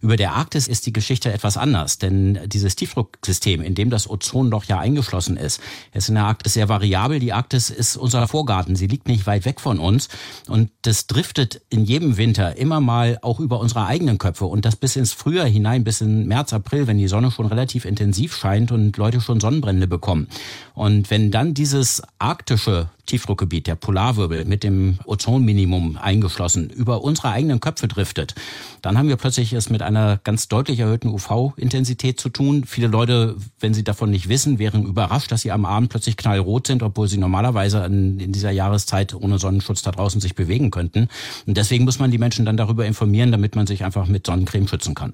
Über 0.00 0.16
der 0.16 0.32
Arktis 0.32 0.66
ist 0.66 0.86
die 0.86 0.92
Geschichte 0.92 1.32
etwas 1.32 1.56
anders, 1.56 1.98
denn 1.98 2.38
dieses 2.46 2.74
Tiefdrucksystem, 2.74 3.60
in 3.60 3.74
dem 3.74 3.90
das 3.90 4.08
Ozonloch 4.08 4.64
ja 4.64 4.78
eingeschlossen 4.78 5.36
ist, 5.36 5.60
ist 5.92 6.08
in 6.08 6.14
der 6.14 6.24
Arktis 6.24 6.54
sehr 6.54 6.68
variabel. 6.68 7.18
Die 7.18 7.32
Arktis 7.32 7.68
ist 7.68 7.96
unser 7.96 8.26
Vorgarten, 8.28 8.76
sie 8.76 8.86
liegt 8.86 9.08
nicht 9.08 9.26
weit 9.26 9.44
weg 9.44 9.60
von 9.60 9.78
uns 9.78 10.08
und 10.48 10.70
das 10.82 11.06
driftet 11.06 11.60
in 11.68 11.84
jedem 11.84 12.16
Winter 12.16 12.56
immer 12.56 12.80
mal 12.80 13.18
auch 13.20 13.40
über 13.40 13.60
unsere 13.60 13.84
eigenen 13.84 14.16
Köpfe 14.16 14.46
und 14.46 14.64
das 14.64 14.76
bis 14.76 14.96
ins 14.96 15.12
Frühjahr 15.12 15.46
hinein, 15.46 15.84
bis 15.84 16.00
in 16.00 16.26
März, 16.26 16.52
April, 16.52 16.86
wenn 16.86 16.98
die 16.98 17.08
Sonne 17.08 17.30
schon 17.30 17.46
relativ 17.46 17.84
intensiv 17.84 18.34
scheint 18.34 18.72
und 18.72 18.96
Leute 18.96 19.20
schon 19.20 19.40
Sonnenbrände 19.40 19.86
bekommen. 19.86 20.28
Und 20.74 21.10
wenn 21.10 21.30
dann 21.30 21.52
dieses 21.52 22.02
arktische 22.18 22.88
Tiefdruckgebiet, 23.06 23.66
der 23.66 23.76
Polarwirbel 23.76 24.44
mit 24.44 24.62
dem 24.62 24.98
Ozonminimum 25.04 25.96
eingeschlossen, 25.96 26.68
über 26.70 27.02
unsere 27.02 27.30
eigenen 27.30 27.60
Köpfe 27.60 27.88
driftet, 27.88 28.34
dann 28.82 28.98
haben 28.98 29.08
wir 29.08 29.16
plötzlich 29.16 29.52
es 29.52 29.70
mit 29.70 29.82
einer 29.82 30.18
ganz 30.22 30.48
deutlich 30.48 30.80
erhöhten 30.80 31.08
UV-Intensität 31.08 32.20
zu 32.20 32.28
tun. 32.28 32.64
Viele 32.66 32.88
Leute, 32.88 33.36
wenn 33.60 33.74
sie 33.74 33.84
davon 33.84 34.10
nicht 34.10 34.28
wissen, 34.28 34.58
wären 34.58 34.84
überrascht, 34.84 35.32
dass 35.32 35.42
sie 35.42 35.52
am 35.52 35.64
Abend 35.64 35.90
plötzlich 35.90 36.16
knallrot 36.16 36.66
sind, 36.66 36.82
obwohl 36.82 37.08
sie 37.08 37.18
normalerweise 37.18 37.84
in, 37.84 38.32
dieser 38.32 38.50
Jahreszeit 38.50 39.14
ohne 39.14 39.38
Sonnenschutz 39.38 39.82
da 39.82 39.92
draußen 39.92 40.20
sich 40.20 40.34
bewegen 40.34 40.70
könnten. 40.70 41.08
Und 41.46 41.56
deswegen 41.56 41.84
muss 41.84 41.98
man 41.98 42.10
die 42.10 42.18
Menschen 42.18 42.44
dann 42.44 42.56
darüber 42.56 42.86
informieren, 42.86 43.32
damit 43.32 43.56
man 43.56 43.66
sich 43.66 43.84
einfach 43.84 44.06
mit 44.06 44.26
Sonnencreme 44.26 44.68
schützen 44.68 44.94
kann. 44.94 45.12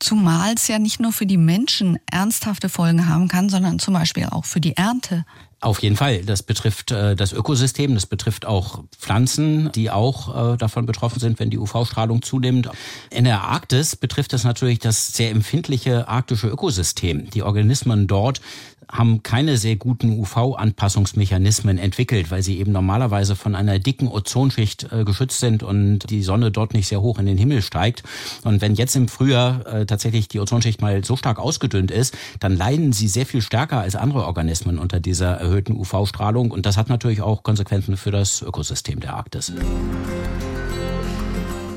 Zumal 0.00 0.54
es 0.54 0.68
ja 0.68 0.78
nicht 0.78 1.00
nur 1.00 1.12
für 1.12 1.26
die 1.26 1.38
Menschen 1.38 1.98
ernsthafte 2.10 2.68
Folgen 2.68 3.08
haben 3.08 3.28
kann, 3.28 3.48
sondern 3.48 3.78
zum 3.78 3.94
Beispiel 3.94 4.26
auch 4.26 4.44
für 4.44 4.60
die 4.60 4.76
Ernte. 4.76 5.24
Auf 5.64 5.82
jeden 5.82 5.96
Fall. 5.96 6.22
Das 6.26 6.42
betrifft 6.42 6.90
äh, 6.90 7.16
das 7.16 7.32
Ökosystem, 7.32 7.94
das 7.94 8.04
betrifft 8.04 8.44
auch 8.44 8.84
Pflanzen, 8.98 9.72
die 9.72 9.90
auch 9.90 10.52
äh, 10.52 10.56
davon 10.58 10.84
betroffen 10.84 11.20
sind, 11.20 11.40
wenn 11.40 11.48
die 11.48 11.56
UV-Strahlung 11.56 12.20
zunimmt. 12.20 12.68
In 13.08 13.24
der 13.24 13.44
Arktis 13.44 13.96
betrifft 13.96 14.34
das 14.34 14.44
natürlich 14.44 14.78
das 14.78 15.14
sehr 15.14 15.30
empfindliche 15.30 16.06
arktische 16.06 16.48
Ökosystem. 16.48 17.30
Die 17.30 17.42
Organismen 17.42 18.06
dort 18.06 18.42
haben 18.90 19.22
keine 19.22 19.56
sehr 19.56 19.76
guten 19.76 20.18
UV-Anpassungsmechanismen 20.18 21.78
entwickelt, 21.78 22.30
weil 22.30 22.42
sie 22.42 22.58
eben 22.58 22.72
normalerweise 22.72 23.36
von 23.36 23.54
einer 23.54 23.78
dicken 23.78 24.08
Ozonschicht 24.08 24.92
äh, 24.92 25.04
geschützt 25.04 25.40
sind 25.40 25.62
und 25.62 26.10
die 26.10 26.22
Sonne 26.22 26.50
dort 26.50 26.74
nicht 26.74 26.88
sehr 26.88 27.00
hoch 27.00 27.18
in 27.18 27.26
den 27.26 27.38
Himmel 27.38 27.62
steigt. 27.62 28.02
Und 28.44 28.60
wenn 28.60 28.74
jetzt 28.74 28.96
im 28.96 29.08
Frühjahr 29.08 29.66
äh, 29.66 29.86
tatsächlich 29.86 30.28
die 30.28 30.40
Ozonschicht 30.40 30.80
mal 30.80 31.04
so 31.04 31.16
stark 31.16 31.38
ausgedünnt 31.38 31.90
ist, 31.90 32.16
dann 32.40 32.56
leiden 32.56 32.92
sie 32.92 33.08
sehr 33.08 33.26
viel 33.26 33.42
stärker 33.42 33.80
als 33.80 33.96
andere 33.96 34.26
Organismen 34.26 34.78
unter 34.78 35.00
dieser 35.00 35.32
erhöhten 35.32 35.72
UV-Strahlung. 35.72 36.50
Und 36.50 36.66
das 36.66 36.76
hat 36.76 36.88
natürlich 36.88 37.22
auch 37.22 37.42
Konsequenzen 37.42 37.96
für 37.96 38.10
das 38.10 38.42
Ökosystem 38.42 39.00
der 39.00 39.14
Arktis. 39.14 39.52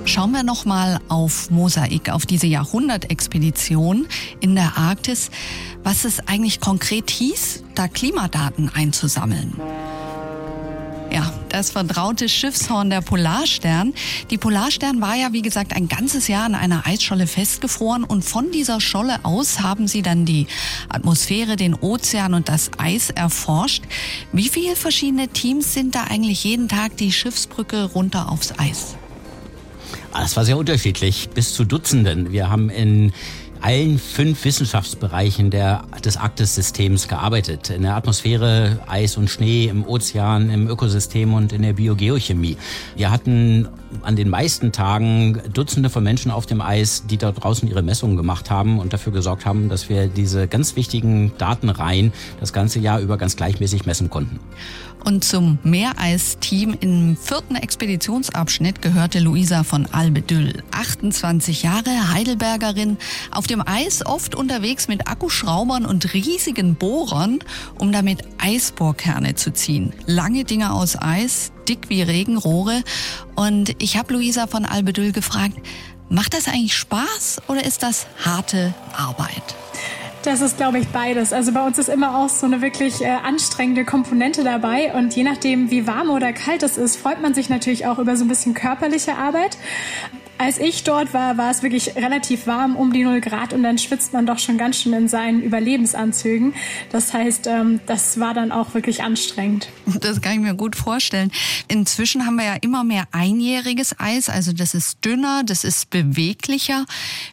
Schauen 0.08 0.32
wir 0.32 0.44
noch 0.44 0.64
mal 0.64 1.02
auf 1.10 1.52
Mosaik, 1.52 2.10
auf 2.12 2.26
diese 2.26 2.48
Jahrhundertexpedition 2.48 4.08
in 4.40 4.56
der 4.56 4.78
Arktis, 4.78 5.30
was 5.84 6.06
es 6.06 6.26
eigentlich 6.30 6.62
konkret 6.62 7.10
hieß, 7.10 7.64
da 7.76 7.90
Klimadaten 7.90 8.72
einzusammeln. 8.74 9.54
Ja, 11.12 11.34
das 11.50 11.72
vertraute 11.72 12.30
Schiffshorn 12.30 12.90
der 12.90 13.02
Polarstern. 13.02 13.94
Die 14.32 14.38
Polarstern 14.38 15.02
war 15.02 15.16
ja, 15.16 15.34
wie 15.34 15.42
gesagt, 15.42 15.76
ein 15.76 15.90
ganzes 15.90 16.30
Jahr 16.30 16.46
an 16.46 16.56
einer 16.56 16.88
Eisscholle 16.88 17.28
festgefroren 17.28 18.06
und 18.06 18.24
von 18.24 18.50
dieser 18.52 18.80
Scholle 18.80 19.20
aus 19.24 19.60
haben 19.60 19.90
sie 19.90 20.04
dann 20.04 20.24
die 20.24 20.48
Atmosphäre, 20.88 21.58
den 21.58 21.76
Ozean 21.76 22.34
und 22.34 22.48
das 22.48 22.72
Eis 22.78 23.10
erforscht. 23.10 23.84
Wie 24.32 24.48
viele 24.48 24.78
verschiedene 24.78 25.28
Teams 25.28 25.74
sind 25.74 25.96
da 25.96 26.06
eigentlich 26.06 26.46
jeden 26.46 26.70
Tag 26.70 26.96
die 26.96 27.12
Schiffsbrücke 27.12 27.84
runter 27.84 28.32
aufs 28.32 28.58
Eis? 28.58 28.96
Ah, 30.18 30.22
das 30.22 30.36
war 30.36 30.46
sehr 30.46 30.58
unterschiedlich, 30.58 31.30
bis 31.30 31.54
zu 31.54 31.64
Dutzenden. 31.64 32.32
Wir 32.32 32.50
haben 32.50 32.72
in 32.72 33.14
allen 33.62 34.00
fünf 34.00 34.44
Wissenschaftsbereichen 34.46 35.52
der, 35.52 35.84
des 36.04 36.18
Arktissystems 36.18 37.08
gearbeitet. 37.08 37.70
In 37.70 37.84
der 37.84 37.96
Atmosphäre, 37.96 38.80
Eis 38.88 39.16
und 39.18 39.30
Schnee, 39.30 39.66
im 39.66 39.86
Ozean, 39.86 40.50
im 40.50 40.68
Ökosystem 40.68 41.36
und 41.36 41.54
in 41.54 41.62
der 41.62 41.74
Biogeochemie. 41.74 42.58
Wir 42.96 43.12
hatten 43.12 43.68
an 44.02 44.16
den 44.16 44.30
meisten 44.30 44.72
Tagen 44.72 45.40
Dutzende 45.54 45.92
von 45.92 46.04
Menschen 46.04 46.32
auf 46.32 46.48
dem 46.48 46.62
Eis, 46.62 47.06
die 47.06 47.18
da 47.18 47.32
draußen 47.32 47.70
ihre 47.70 47.84
Messungen 47.84 48.18
gemacht 48.18 48.50
haben 48.50 48.80
und 48.80 48.94
dafür 48.94 49.14
gesorgt 49.14 49.46
haben, 49.46 49.70
dass 49.70 49.88
wir 49.88 50.08
diese 50.08 50.48
ganz 50.48 50.76
wichtigen 50.76 51.32
Datenreihen 51.38 52.12
das 52.40 52.54
ganze 52.54 52.80
Jahr 52.80 53.02
über 53.02 53.18
ganz 53.18 53.36
gleichmäßig 53.36 53.86
messen 53.86 54.10
konnten. 54.10 54.40
Und 55.08 55.24
zum 55.24 55.58
Meereisteam 55.64 56.76
im 56.82 57.16
vierten 57.16 57.56
Expeditionsabschnitt 57.56 58.82
gehörte 58.82 59.20
Luisa 59.20 59.64
von 59.64 59.86
Albedüll. 59.86 60.62
28 60.72 61.64
Jahre, 61.64 62.12
Heidelbergerin, 62.12 62.98
auf 63.32 63.48
dem 63.48 63.66
Eis 63.66 64.06
oft 64.06 64.36
unterwegs 64.36 64.90
mit 64.90 65.08
Akkuschraubern 65.08 65.86
und 65.86 66.14
riesigen 66.14 66.76
Bohrern, 66.76 67.40
um 67.80 67.94
damit 67.94 68.24
Eisbohrkerne 68.38 69.36
zu 69.36 69.54
ziehen. 69.54 69.94
Lange 70.08 70.44
Dinge 70.44 70.74
aus 70.74 71.02
Eis, 71.02 71.54
dick 71.70 71.88
wie 71.88 72.02
Regenrohre. 72.02 72.84
Und 73.34 73.82
ich 73.82 73.96
habe 73.96 74.12
Luisa 74.12 74.46
von 74.46 74.66
Albedüll 74.66 75.14
gefragt, 75.14 75.56
macht 76.10 76.34
das 76.34 76.50
eigentlich 76.50 76.76
Spaß 76.76 77.44
oder 77.48 77.64
ist 77.64 77.82
das 77.82 78.08
harte 78.26 78.74
Arbeit? 78.92 79.56
Das 80.24 80.42
ist, 80.42 80.58
glaube 80.58 80.80
ich, 80.80 80.88
beides. 80.90 81.32
Also 81.32 81.54
bei 81.54 81.66
uns 81.66 81.78
ist 81.78 81.90
immer 81.90 82.18
auch 82.18 82.30
so 82.30 82.46
eine 82.46 82.62
wirklich 82.62 83.02
äh, 83.02 83.08
anstrengende 83.08 83.86
Komponente 83.86 84.44
dabei. 84.44 84.94
Und 84.94 85.16
je 85.16 85.24
nachdem, 85.24 85.72
wie 85.72 85.88
warm 85.88 86.10
oder 86.10 86.34
kalt 86.34 86.64
es 86.64 86.78
ist, 86.78 86.98
freut 86.98 87.22
man 87.22 87.34
sich 87.34 87.50
natürlich 87.50 87.86
auch 87.86 88.00
über 88.00 88.16
so 88.18 88.26
ein 88.26 88.28
bisschen 88.28 88.54
körperliche 88.54 89.16
Arbeit. 89.16 89.58
Als 90.40 90.60
ich 90.60 90.84
dort 90.84 91.14
war, 91.14 91.38
war 91.38 91.50
es 91.50 91.64
wirklich 91.64 91.96
relativ 91.96 92.46
warm, 92.46 92.76
um 92.76 92.94
die 92.94 93.04
0 93.04 93.22
Grad 93.22 93.54
und 93.54 93.64
dann 93.64 93.78
schwitzt 93.78 94.14
man 94.14 94.28
doch 94.28 94.38
schon 94.38 94.58
ganz 94.58 94.82
schön 94.82 94.94
in 94.94 95.08
seinen 95.08 95.42
Überlebensanzügen. 95.42 96.54
Das 96.92 97.14
heißt, 97.14 97.48
ähm, 97.48 97.80
das 97.88 98.20
war 98.20 98.36
dann 98.36 98.52
auch 98.52 98.74
wirklich 98.76 99.02
anstrengend. 99.02 99.70
Das 100.00 100.22
kann 100.22 100.34
ich 100.34 100.40
mir 100.40 100.54
gut 100.54 100.76
vorstellen. 100.76 101.32
Inzwischen 101.68 102.26
haben 102.26 102.36
wir 102.36 102.46
ja 102.46 102.56
immer 102.62 102.84
mehr 102.84 103.06
einjähriges 103.12 104.00
Eis, 104.00 104.30
also 104.30 104.54
das 104.54 104.76
ist 104.76 105.04
dünner, 105.04 105.44
das 105.44 105.64
ist 105.64 105.90
beweglicher. 105.90 106.86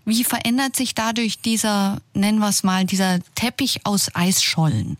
Wie 0.04 0.24
verändert 0.24 0.76
sich 0.76 0.94
dadurch 0.94 1.40
dieser, 1.40 1.98
nennen 2.14 2.38
wir 2.38 2.48
es 2.48 2.62
mal, 2.62 2.84
dieser 2.84 3.18
Teppich 3.34 3.80
aus 3.84 4.10
Eisschollen? 4.14 4.96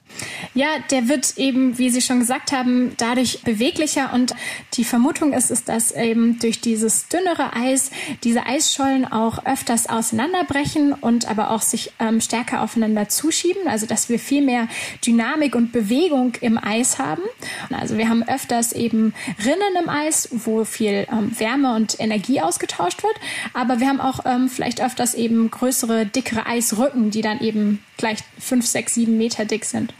Ja, 0.53 0.69
der 0.91 1.09
wird 1.09 1.39
eben, 1.39 1.79
wie 1.79 1.91
Sie 1.91 2.03
schon 2.03 2.21
gesagt 2.21 2.53
haben, 2.53 2.93
dadurch 2.99 3.43
beweglicher 3.43 4.13
und 4.13 4.35
die 4.75 4.85
Vermutung 4.85 5.33
ist, 5.33 5.51
ist, 5.51 5.69
dass 5.69 5.93
eben 5.93 6.39
durch 6.39 6.61
dieses 6.61 7.09
dünnere 7.09 7.55
Eis 7.55 7.91
diese 8.23 8.47
Eisschollen 8.47 9.05
auch 9.05 9.45
öfters 9.45 9.89
auseinanderbrechen 9.89 10.93
und 10.93 11.29
aber 11.29 11.51
auch 11.51 11.63
sich 11.63 11.93
ähm, 11.99 12.21
stärker 12.21 12.63
aufeinander 12.63 13.09
zuschieben, 13.09 13.69
also 13.69 13.87
dass 13.87 14.09
wir 14.09 14.19
viel 14.19 14.43
mehr 14.43 14.69
Dynamik 15.05 15.55
und 15.55 15.73
Bewegung 15.73 16.35
im 16.41 16.59
Eis 16.59 16.99
haben. 16.99 17.23
Also 17.71 17.99
wir 17.99 18.09
haben 18.09 18.23
öfters 18.23 18.73
eben 18.73 19.15
Rinnen 19.45 19.83
im 19.83 19.89
Eis, 19.89 20.29
wo 20.33 20.65
viel 20.65 21.07
ähm, 21.11 21.39
Wärme 21.39 21.75
und 21.75 21.99
Energie 22.01 22.41
ausgetauscht 22.41 23.03
wird, 23.03 23.15
aber 23.53 23.81
wir 23.81 23.89
haben 23.89 24.01
auch 24.01 24.21
ähm, 24.25 24.49
vielleicht 24.49 24.83
öfters 24.83 25.15
eben 25.15 25.51
größere, 25.51 26.07
dickere 26.07 26.47
Eisrücken, 26.47 27.11
die 27.11 27.23
dann 27.23 27.41
eben 27.41 27.83
gleich 27.97 28.19
fünf, 28.39 28.67
sechs, 28.67 28.95
sieben 28.95 29.17
Meter 29.19 29.45
dick 29.45 29.65
sind. 29.65 29.95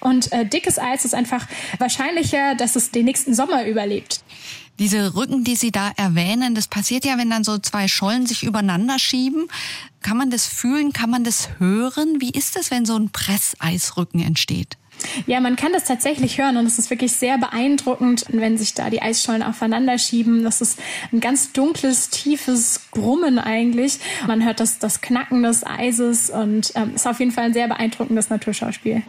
Und 0.00 0.32
äh, 0.32 0.44
dickes 0.44 0.78
Eis 0.78 1.04
ist 1.04 1.14
einfach 1.14 1.46
wahrscheinlicher, 1.78 2.54
dass 2.54 2.76
es 2.76 2.90
den 2.90 3.04
nächsten 3.04 3.34
Sommer 3.34 3.66
überlebt. 3.66 4.20
Diese 4.78 5.14
Rücken, 5.14 5.42
die 5.42 5.56
Sie 5.56 5.72
da 5.72 5.92
erwähnen, 5.96 6.54
das 6.54 6.68
passiert 6.68 7.04
ja, 7.04 7.18
wenn 7.18 7.30
dann 7.30 7.44
so 7.44 7.58
zwei 7.58 7.88
Schollen 7.88 8.26
sich 8.26 8.44
übereinander 8.44 8.98
schieben. 8.98 9.48
Kann 10.02 10.16
man 10.16 10.30
das 10.30 10.46
fühlen? 10.46 10.92
Kann 10.92 11.10
man 11.10 11.24
das 11.24 11.48
hören? 11.58 12.20
Wie 12.20 12.30
ist 12.30 12.54
das, 12.54 12.70
wenn 12.70 12.86
so 12.86 12.96
ein 12.96 13.10
Presseisrücken 13.10 14.20
entsteht? 14.20 14.76
Ja, 15.26 15.40
man 15.40 15.56
kann 15.56 15.72
das 15.72 15.84
tatsächlich 15.84 16.38
hören 16.38 16.56
und 16.56 16.66
es 16.66 16.78
ist 16.78 16.90
wirklich 16.90 17.12
sehr 17.12 17.38
beeindruckend, 17.38 18.24
wenn 18.30 18.58
sich 18.58 18.74
da 18.74 18.90
die 18.90 19.02
Eisschollen 19.02 19.42
aufeinander 19.42 19.98
schieben. 19.98 20.44
Das 20.44 20.60
ist 20.60 20.78
ein 21.12 21.20
ganz 21.20 21.52
dunkles, 21.52 22.10
tiefes 22.10 22.80
Brummen 22.92 23.38
eigentlich. 23.38 23.98
Man 24.26 24.44
hört 24.44 24.60
das, 24.60 24.78
das 24.78 25.00
Knacken 25.00 25.42
des 25.42 25.64
Eises 25.64 26.30
und 26.30 26.72
ähm, 26.74 26.94
ist 26.94 27.06
auf 27.06 27.20
jeden 27.20 27.32
Fall 27.32 27.44
ein 27.44 27.52
sehr 27.52 27.68
beeindruckendes 27.68 28.30
Naturschauspiel. 28.30 29.02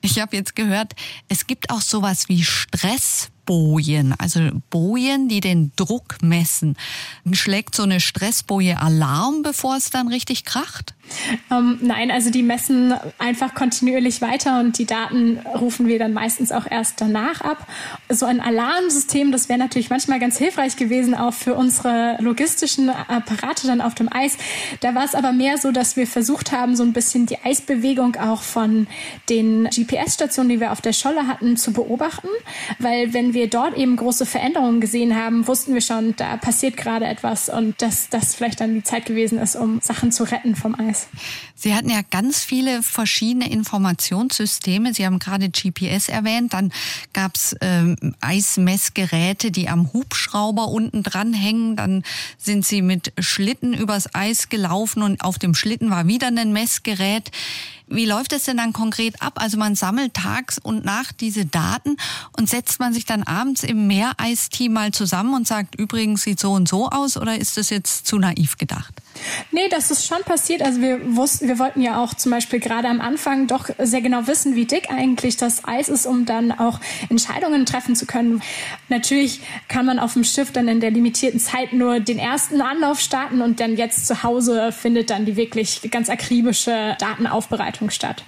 Ich 0.00 0.18
habe 0.18 0.36
jetzt 0.36 0.56
gehört, 0.56 0.94
es 1.28 1.46
gibt 1.46 1.70
auch 1.70 1.82
sowas 1.82 2.28
wie 2.28 2.42
Stress 2.42 3.31
Stressbojen, 3.42 4.14
also 4.18 4.40
Bojen, 4.70 5.28
die 5.28 5.40
den 5.40 5.72
Druck 5.76 6.22
messen. 6.22 6.76
Schlägt 7.32 7.74
so 7.74 7.82
eine 7.82 8.00
Stressboje 8.00 8.78
Alarm, 8.80 9.42
bevor 9.42 9.76
es 9.76 9.90
dann 9.90 10.08
richtig 10.08 10.44
kracht? 10.44 10.94
Ähm, 11.50 11.78
nein, 11.80 12.10
also 12.10 12.30
die 12.30 12.42
messen 12.42 12.94
einfach 13.18 13.54
kontinuierlich 13.54 14.20
weiter 14.20 14.60
und 14.60 14.78
die 14.78 14.86
Daten 14.86 15.38
rufen 15.58 15.86
wir 15.86 15.98
dann 15.98 16.12
meistens 16.12 16.52
auch 16.52 16.70
erst 16.70 17.00
danach 17.00 17.40
ab. 17.40 17.66
So 18.08 18.26
ein 18.26 18.40
Alarmsystem, 18.40 19.32
das 19.32 19.48
wäre 19.48 19.58
natürlich 19.58 19.90
manchmal 19.90 20.18
ganz 20.18 20.38
hilfreich 20.38 20.76
gewesen, 20.76 21.14
auch 21.14 21.34
für 21.34 21.54
unsere 21.54 22.16
logistischen 22.20 22.90
Apparate 22.90 23.66
dann 23.66 23.80
auf 23.80 23.94
dem 23.94 24.12
Eis. 24.12 24.36
Da 24.80 24.94
war 24.94 25.04
es 25.04 25.14
aber 25.14 25.32
mehr 25.32 25.58
so, 25.58 25.72
dass 25.72 25.96
wir 25.96 26.06
versucht 26.06 26.52
haben, 26.52 26.76
so 26.76 26.82
ein 26.82 26.92
bisschen 26.92 27.26
die 27.26 27.38
Eisbewegung 27.44 28.16
auch 28.16 28.42
von 28.42 28.86
den 29.28 29.64
GPS-Stationen, 29.64 30.48
die 30.48 30.60
wir 30.60 30.72
auf 30.72 30.80
der 30.80 30.92
Scholle 30.92 31.26
hatten, 31.26 31.56
zu 31.56 31.72
beobachten. 31.72 32.28
Weil 32.78 33.12
wenn 33.12 33.34
wir 33.34 33.48
dort 33.48 33.76
eben 33.76 33.96
große 33.96 34.26
Veränderungen 34.26 34.80
gesehen 34.80 35.16
haben, 35.16 35.46
wussten 35.46 35.74
wir 35.74 35.80
schon, 35.80 36.14
da 36.16 36.36
passiert 36.36 36.76
gerade 36.76 37.06
etwas 37.06 37.48
und 37.48 37.80
dass 37.82 38.08
das 38.08 38.34
vielleicht 38.34 38.60
dann 38.60 38.74
die 38.74 38.82
Zeit 38.82 39.06
gewesen 39.06 39.38
ist, 39.38 39.56
um 39.56 39.80
Sachen 39.80 40.12
zu 40.12 40.24
retten 40.24 40.56
vom 40.56 40.74
Eis. 40.78 41.01
Sie 41.54 41.74
hatten 41.74 41.90
ja 41.90 42.00
ganz 42.02 42.42
viele 42.42 42.82
verschiedene 42.82 43.48
Informationssysteme. 43.50 44.94
Sie 44.94 45.06
haben 45.06 45.20
gerade 45.20 45.48
GPS 45.48 46.08
erwähnt. 46.08 46.54
Dann 46.54 46.72
gab 47.12 47.36
es 47.36 47.54
ähm, 47.60 47.96
Eismessgeräte, 48.20 49.52
die 49.52 49.68
am 49.68 49.92
Hubschrauber 49.92 50.68
unten 50.68 51.04
dran 51.04 51.32
hängen. 51.32 51.76
Dann 51.76 52.02
sind 52.36 52.66
Sie 52.66 52.82
mit 52.82 53.12
Schlitten 53.20 53.74
übers 53.74 54.12
Eis 54.12 54.48
gelaufen 54.48 55.02
und 55.02 55.22
auf 55.22 55.38
dem 55.38 55.54
Schlitten 55.54 55.90
war 55.90 56.08
wieder 56.08 56.28
ein 56.28 56.52
Messgerät. 56.52 57.30
Wie 57.86 58.04
läuft 58.06 58.32
es 58.32 58.44
denn 58.44 58.56
dann 58.56 58.72
konkret 58.72 59.20
ab? 59.20 59.34
Also 59.36 59.58
man 59.58 59.74
sammelt 59.74 60.14
tags 60.14 60.58
und 60.58 60.84
nacht 60.84 61.20
diese 61.20 61.44
Daten 61.44 61.96
und 62.38 62.48
setzt 62.48 62.80
man 62.80 62.92
sich 62.92 63.04
dann 63.04 63.22
abends 63.22 63.64
im 63.64 63.86
Meereisteam 63.86 64.72
mal 64.72 64.92
zusammen 64.92 65.34
und 65.34 65.46
sagt, 65.46 65.74
übrigens 65.74 66.22
sieht 66.22 66.40
so 66.40 66.52
und 66.52 66.68
so 66.68 66.88
aus 66.88 67.16
oder 67.16 67.36
ist 67.36 67.56
das 67.56 67.70
jetzt 67.70 68.06
zu 68.06 68.18
naiv 68.18 68.56
gedacht? 68.56 68.94
Nee, 69.50 69.68
das 69.68 69.90
ist 69.90 70.06
schon 70.06 70.22
passiert. 70.22 70.62
Also 70.62 70.80
wir 70.80 71.16
wussten, 71.16 71.48
wir 71.48 71.58
wollten 71.58 71.82
ja 71.82 72.02
auch 72.02 72.14
zum 72.14 72.32
Beispiel 72.32 72.60
gerade 72.60 72.88
am 72.88 73.00
Anfang 73.00 73.46
doch 73.46 73.68
sehr 73.78 74.00
genau 74.00 74.26
wissen, 74.26 74.56
wie 74.56 74.64
dick 74.64 74.90
eigentlich 74.90 75.36
das 75.36 75.64
Eis 75.64 75.88
ist, 75.88 76.06
um 76.06 76.24
dann 76.24 76.50
auch 76.52 76.80
Entscheidungen 77.10 77.66
treffen 77.66 77.94
zu 77.94 78.06
können. 78.06 78.42
Natürlich 78.88 79.40
kann 79.68 79.84
man 79.84 79.98
auf 79.98 80.14
dem 80.14 80.24
Schiff 80.24 80.50
dann 80.50 80.66
in 80.68 80.80
der 80.80 80.90
limitierten 80.90 81.40
Zeit 81.40 81.72
nur 81.72 82.00
den 82.00 82.18
ersten 82.18 82.62
Anlauf 82.62 83.00
starten 83.00 83.42
und 83.42 83.60
dann 83.60 83.76
jetzt 83.76 84.06
zu 84.06 84.22
Hause 84.22 84.72
findet 84.72 85.10
dann 85.10 85.26
die 85.26 85.36
wirklich 85.36 85.82
ganz 85.90 86.08
akribische 86.08 86.96
Datenaufbereitung 86.98 87.71
Beobachtung 87.72 87.90
statt. 87.90 88.24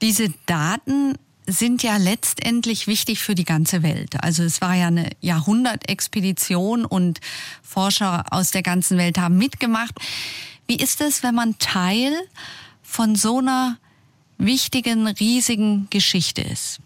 Diese 0.00 0.32
Daten 0.46 1.14
sind 1.46 1.82
ja 1.82 1.96
letztendlich 1.96 2.86
wichtig 2.86 3.20
für 3.20 3.34
die 3.34 3.44
ganze 3.44 3.82
Welt. 3.82 4.22
Also 4.22 4.44
es 4.44 4.60
war 4.60 4.74
ja 4.74 4.86
eine 4.86 5.10
Jahrhundertexpedition 5.20 6.84
und 6.84 7.20
Forscher 7.62 8.24
aus 8.30 8.52
der 8.52 8.62
ganzen 8.62 8.96
Welt 8.96 9.18
haben 9.18 9.38
mitgemacht. 9.38 9.94
Wie 10.66 10.76
ist 10.76 11.00
es, 11.00 11.22
wenn 11.22 11.34
man 11.34 11.58
Teil 11.58 12.12
von 12.82 13.16
so 13.16 13.38
einer 13.38 13.78
wichtigen, 14.38 15.06
riesigen 15.06 15.86
Geschichte 15.90 16.42
ist? 16.42 16.80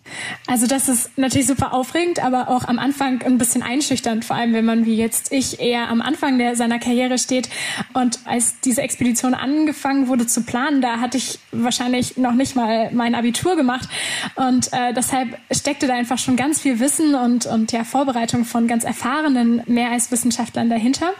Also 0.47 0.67
das 0.67 0.89
ist 0.89 1.17
natürlich 1.17 1.47
super 1.47 1.73
aufregend, 1.73 2.23
aber 2.23 2.49
auch 2.49 2.65
am 2.65 2.79
Anfang 2.79 3.23
ein 3.23 3.39
bisschen 3.39 3.63
einschüchternd, 3.63 4.25
vor 4.25 4.37
allem 4.37 4.53
wenn 4.53 4.65
man 4.65 4.87
wie 4.87 4.97
jetzt 4.97 5.33
ich 5.33 5.61
eher 5.61 5.89
am 5.89 6.01
Anfang 6.01 6.39
der, 6.39 6.55
seiner 6.57 6.79
Karriere 6.79 7.19
steht. 7.19 7.49
Und 7.95 8.21
als 8.25 8.61
diese 8.61 8.83
Expedition 8.83 9.35
angefangen 9.35 10.09
wurde 10.09 10.27
zu 10.27 10.43
planen, 10.43 10.83
da 10.83 11.01
hatte 11.01 11.17
ich 11.17 11.39
wahrscheinlich 11.53 12.17
noch 12.17 12.35
nicht 12.35 12.57
mal 12.57 12.91
mein 12.93 13.15
Abitur 13.15 13.57
gemacht. 13.57 13.89
Und 14.37 14.73
äh, 14.73 14.93
deshalb 14.93 15.39
steckte 15.51 15.87
da 15.87 15.95
einfach 15.95 16.19
schon 16.19 16.37
ganz 16.37 16.61
viel 16.61 16.79
Wissen 16.81 17.15
und, 17.15 17.47
und 17.47 17.73
ja, 17.73 17.85
Vorbereitung 17.85 18.45
von 18.45 18.67
ganz 18.67 18.85
erfahrenen 18.85 19.63
Meereiswissenschaftlern 19.67 20.69
dahinter. 20.69 21.13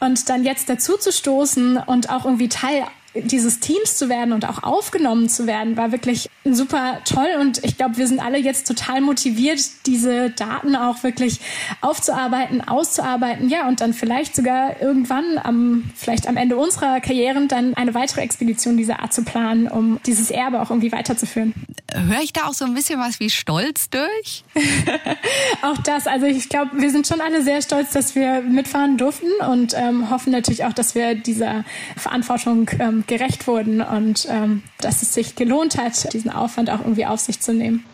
Und 0.00 0.28
dann 0.28 0.44
jetzt 0.44 0.68
dazu 0.68 0.96
zu 0.96 1.12
stoßen 1.12 1.76
und 1.76 2.10
auch 2.10 2.24
irgendwie 2.24 2.48
Teil 2.48 2.84
dieses 3.22 3.60
Teams 3.60 3.96
zu 3.96 4.08
werden 4.08 4.32
und 4.32 4.48
auch 4.48 4.62
aufgenommen 4.62 5.28
zu 5.28 5.46
werden, 5.46 5.76
war 5.76 5.92
wirklich 5.92 6.28
super 6.44 7.00
toll. 7.04 7.28
Und 7.40 7.64
ich 7.64 7.76
glaube, 7.76 7.96
wir 7.96 8.06
sind 8.06 8.20
alle 8.20 8.38
jetzt 8.38 8.66
total 8.66 9.00
motiviert, 9.00 9.60
diese 9.86 10.30
Daten 10.30 10.76
auch 10.76 11.02
wirklich 11.02 11.40
aufzuarbeiten, 11.80 12.66
auszuarbeiten. 12.66 13.48
Ja, 13.48 13.68
und 13.68 13.80
dann 13.80 13.94
vielleicht 13.94 14.36
sogar 14.36 14.80
irgendwann 14.80 15.38
am, 15.42 15.90
vielleicht 15.94 16.28
am 16.28 16.36
Ende 16.36 16.56
unserer 16.56 17.00
Karrieren 17.00 17.48
dann 17.48 17.74
eine 17.74 17.94
weitere 17.94 18.22
Expedition 18.22 18.76
dieser 18.76 19.00
Art 19.00 19.12
zu 19.12 19.22
planen, 19.22 19.68
um 19.68 20.00
dieses 20.06 20.30
Erbe 20.30 20.60
auch 20.60 20.70
irgendwie 20.70 20.92
weiterzuführen. 20.92 21.54
Höre 21.96 22.20
ich 22.20 22.32
da 22.32 22.44
auch 22.44 22.52
so 22.52 22.64
ein 22.64 22.74
bisschen 22.74 23.00
was 23.00 23.20
wie 23.20 23.30
Stolz 23.30 23.88
durch? 23.88 24.44
auch 25.62 25.78
das. 25.78 26.06
Also 26.06 26.26
ich 26.26 26.48
glaube, 26.48 26.72
wir 26.74 26.90
sind 26.90 27.06
schon 27.06 27.20
alle 27.20 27.42
sehr 27.42 27.62
stolz, 27.62 27.92
dass 27.92 28.14
wir 28.14 28.42
mitfahren 28.42 28.98
durften 28.98 29.30
und 29.48 29.74
ähm, 29.74 30.10
hoffen 30.10 30.30
natürlich 30.30 30.64
auch, 30.64 30.72
dass 30.72 30.94
wir 30.94 31.14
dieser 31.14 31.64
Verantwortung 31.96 32.70
ähm, 32.78 33.04
gerecht 33.06 33.46
wurden 33.46 33.80
und 33.80 34.26
ähm, 34.28 34.62
dass 34.78 35.02
es 35.02 35.14
sich 35.14 35.36
gelohnt 35.36 35.78
hat, 35.78 36.12
diesen 36.12 36.30
Aufwand 36.30 36.70
auch 36.70 36.80
irgendwie 36.80 37.06
auf 37.06 37.20
sich 37.20 37.40
zu 37.40 37.54
nehmen. 37.54 37.84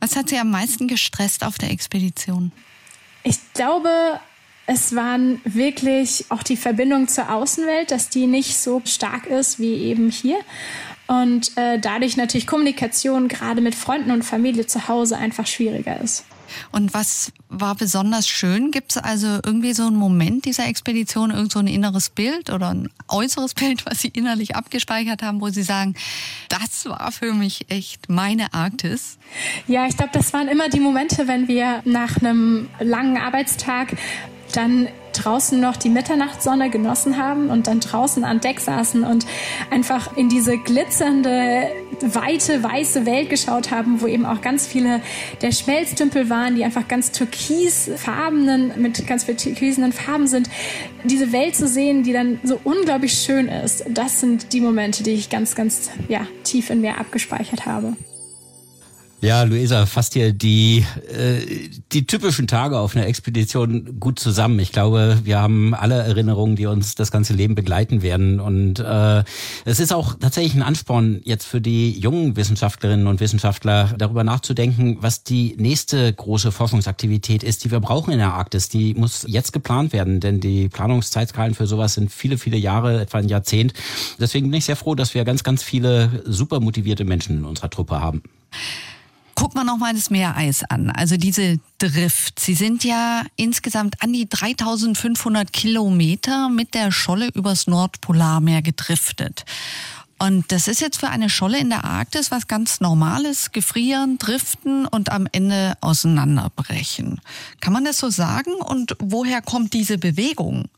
Was 0.00 0.14
hat 0.14 0.28
Sie 0.28 0.38
am 0.38 0.50
meisten 0.50 0.88
gestresst 0.88 1.42
auf 1.44 1.56
der 1.56 1.70
Expedition? 1.70 2.52
Ich 3.22 3.38
glaube, 3.54 3.90
es 4.66 4.94
waren 4.94 5.40
wirklich 5.44 6.26
auch 6.28 6.42
die 6.42 6.56
Verbindung 6.56 7.08
zur 7.08 7.32
Außenwelt, 7.32 7.90
dass 7.90 8.10
die 8.10 8.26
nicht 8.26 8.56
so 8.56 8.82
stark 8.84 9.26
ist 9.26 9.58
wie 9.58 9.74
eben 9.74 10.10
hier. 10.10 10.38
Und 11.06 11.56
äh, 11.56 11.78
dadurch 11.78 12.16
natürlich 12.16 12.46
Kommunikation 12.46 13.28
gerade 13.28 13.60
mit 13.60 13.74
Freunden 13.74 14.10
und 14.10 14.24
Familie 14.24 14.66
zu 14.66 14.88
Hause 14.88 15.16
einfach 15.16 15.46
schwieriger 15.46 16.00
ist. 16.00 16.24
Und 16.72 16.94
was 16.94 17.32
war 17.48 17.74
besonders 17.74 18.28
schön? 18.28 18.70
Gibt 18.70 18.92
es 18.92 18.98
also 18.98 19.38
irgendwie 19.44 19.72
so 19.72 19.86
einen 19.86 19.96
Moment 19.96 20.44
dieser 20.44 20.66
Expedition, 20.66 21.30
irgend 21.30 21.52
so 21.52 21.58
ein 21.58 21.66
inneres 21.66 22.10
Bild 22.10 22.50
oder 22.50 22.70
ein 22.70 22.88
äußeres 23.08 23.54
Bild, 23.54 23.86
was 23.86 24.00
Sie 24.00 24.08
innerlich 24.08 24.56
abgespeichert 24.56 25.22
haben, 25.22 25.40
wo 25.40 25.48
Sie 25.48 25.62
sagen, 25.62 25.94
das 26.48 26.86
war 26.86 27.12
für 27.12 27.32
mich 27.32 27.66
echt 27.70 28.08
meine 28.08 28.52
Arktis? 28.54 29.18
Ja, 29.66 29.86
ich 29.86 29.96
glaube, 29.96 30.12
das 30.12 30.32
waren 30.32 30.48
immer 30.48 30.68
die 30.68 30.80
Momente, 30.80 31.28
wenn 31.28 31.48
wir 31.48 31.82
nach 31.84 32.16
einem 32.18 32.68
langen 32.80 33.16
Arbeitstag 33.16 33.96
dann 34.52 34.88
draußen 35.24 35.60
noch 35.60 35.76
die 35.76 35.88
Mitternachtssonne 35.88 36.70
genossen 36.70 37.16
haben 37.16 37.50
und 37.50 37.66
dann 37.66 37.80
draußen 37.80 38.24
an 38.24 38.40
Deck 38.40 38.60
saßen 38.60 39.04
und 39.04 39.26
einfach 39.70 40.16
in 40.16 40.28
diese 40.28 40.58
glitzernde, 40.58 41.68
weite, 42.00 42.62
weiße 42.62 43.06
Welt 43.06 43.30
geschaut 43.30 43.70
haben, 43.70 44.00
wo 44.00 44.06
eben 44.06 44.26
auch 44.26 44.40
ganz 44.40 44.66
viele 44.66 45.00
der 45.42 45.52
Schmelztümpel 45.52 46.28
waren, 46.28 46.56
die 46.56 46.64
einfach 46.64 46.88
ganz 46.88 47.12
türkisfarbenen, 47.12 48.72
mit 48.80 49.06
ganz 49.06 49.24
viel 49.24 49.36
türkisenen 49.36 49.92
Farben 49.92 50.26
sind. 50.26 50.50
Diese 51.04 51.32
Welt 51.32 51.56
zu 51.56 51.66
sehen, 51.66 52.02
die 52.02 52.12
dann 52.12 52.38
so 52.42 52.60
unglaublich 52.64 53.14
schön 53.14 53.48
ist, 53.48 53.84
das 53.88 54.20
sind 54.20 54.52
die 54.52 54.60
Momente, 54.60 55.02
die 55.02 55.12
ich 55.12 55.30
ganz, 55.30 55.54
ganz 55.54 55.90
ja, 56.08 56.26
tief 56.44 56.70
in 56.70 56.80
mir 56.80 56.98
abgespeichert 56.98 57.66
habe. 57.66 57.96
Ja, 59.22 59.44
Luisa 59.44 59.86
fasst 59.86 60.12
hier 60.12 60.34
die, 60.34 60.84
äh, 61.08 61.70
die 61.90 62.06
typischen 62.06 62.46
Tage 62.46 62.78
auf 62.78 62.94
einer 62.94 63.06
Expedition 63.06 63.98
gut 63.98 64.18
zusammen. 64.18 64.58
Ich 64.58 64.72
glaube, 64.72 65.20
wir 65.24 65.40
haben 65.40 65.72
alle 65.74 65.94
Erinnerungen, 65.94 66.54
die 66.54 66.66
uns 66.66 66.96
das 66.96 67.10
ganze 67.10 67.32
Leben 67.32 67.54
begleiten 67.54 68.02
werden. 68.02 68.40
Und 68.40 68.78
äh, 68.78 69.24
es 69.64 69.80
ist 69.80 69.94
auch 69.94 70.14
tatsächlich 70.20 70.54
ein 70.54 70.62
Ansporn 70.62 71.22
jetzt 71.24 71.46
für 71.46 71.62
die 71.62 71.98
jungen 71.98 72.36
Wissenschaftlerinnen 72.36 73.06
und 73.06 73.20
Wissenschaftler, 73.20 73.94
darüber 73.96 74.22
nachzudenken, 74.22 74.98
was 75.00 75.24
die 75.24 75.56
nächste 75.58 76.12
große 76.12 76.52
Forschungsaktivität 76.52 77.42
ist, 77.42 77.64
die 77.64 77.70
wir 77.70 77.80
brauchen 77.80 78.12
in 78.12 78.18
der 78.18 78.34
Arktis. 78.34 78.68
Die 78.68 78.92
muss 78.92 79.24
jetzt 79.26 79.54
geplant 79.54 79.94
werden, 79.94 80.20
denn 80.20 80.40
die 80.40 80.68
Planungszeitskalen 80.68 81.54
für 81.54 81.66
sowas 81.66 81.94
sind 81.94 82.12
viele, 82.12 82.36
viele 82.36 82.58
Jahre, 82.58 83.00
etwa 83.00 83.18
ein 83.18 83.28
Jahrzehnt. 83.28 83.72
Deswegen 84.20 84.50
bin 84.50 84.58
ich 84.58 84.66
sehr 84.66 84.76
froh, 84.76 84.94
dass 84.94 85.14
wir 85.14 85.24
ganz, 85.24 85.42
ganz 85.42 85.62
viele 85.62 86.22
super 86.26 86.60
motivierte 86.60 87.06
Menschen 87.06 87.38
in 87.38 87.44
unserer 87.46 87.70
Truppe 87.70 87.98
haben. 88.00 88.22
Gucken 89.36 89.60
wir 89.60 89.64
nochmal 89.64 89.92
das 89.92 90.08
Meereis 90.08 90.64
an. 90.64 90.90
Also 90.90 91.18
diese 91.18 91.58
Drift. 91.78 92.40
Sie 92.40 92.54
sind 92.54 92.84
ja 92.84 93.22
insgesamt 93.36 94.02
an 94.02 94.12
die 94.12 94.26
3500 94.28 95.52
Kilometer 95.52 96.48
mit 96.48 96.72
der 96.72 96.90
Scholle 96.90 97.28
übers 97.34 97.66
Nordpolarmeer 97.66 98.62
gedriftet. 98.62 99.44
Und 100.18 100.50
das 100.50 100.68
ist 100.68 100.80
jetzt 100.80 100.98
für 100.98 101.10
eine 101.10 101.28
Scholle 101.28 101.58
in 101.58 101.68
der 101.68 101.84
Arktis 101.84 102.30
was 102.30 102.48
ganz 102.48 102.80
Normales. 102.80 103.52
Gefrieren, 103.52 104.16
driften 104.16 104.86
und 104.86 105.12
am 105.12 105.28
Ende 105.30 105.74
auseinanderbrechen. 105.82 107.20
Kann 107.60 107.74
man 107.74 107.84
das 107.84 107.98
so 107.98 108.08
sagen? 108.08 108.54
Und 108.54 108.96
woher 108.98 109.42
kommt 109.42 109.74
diese 109.74 109.98
Bewegung? 109.98 110.70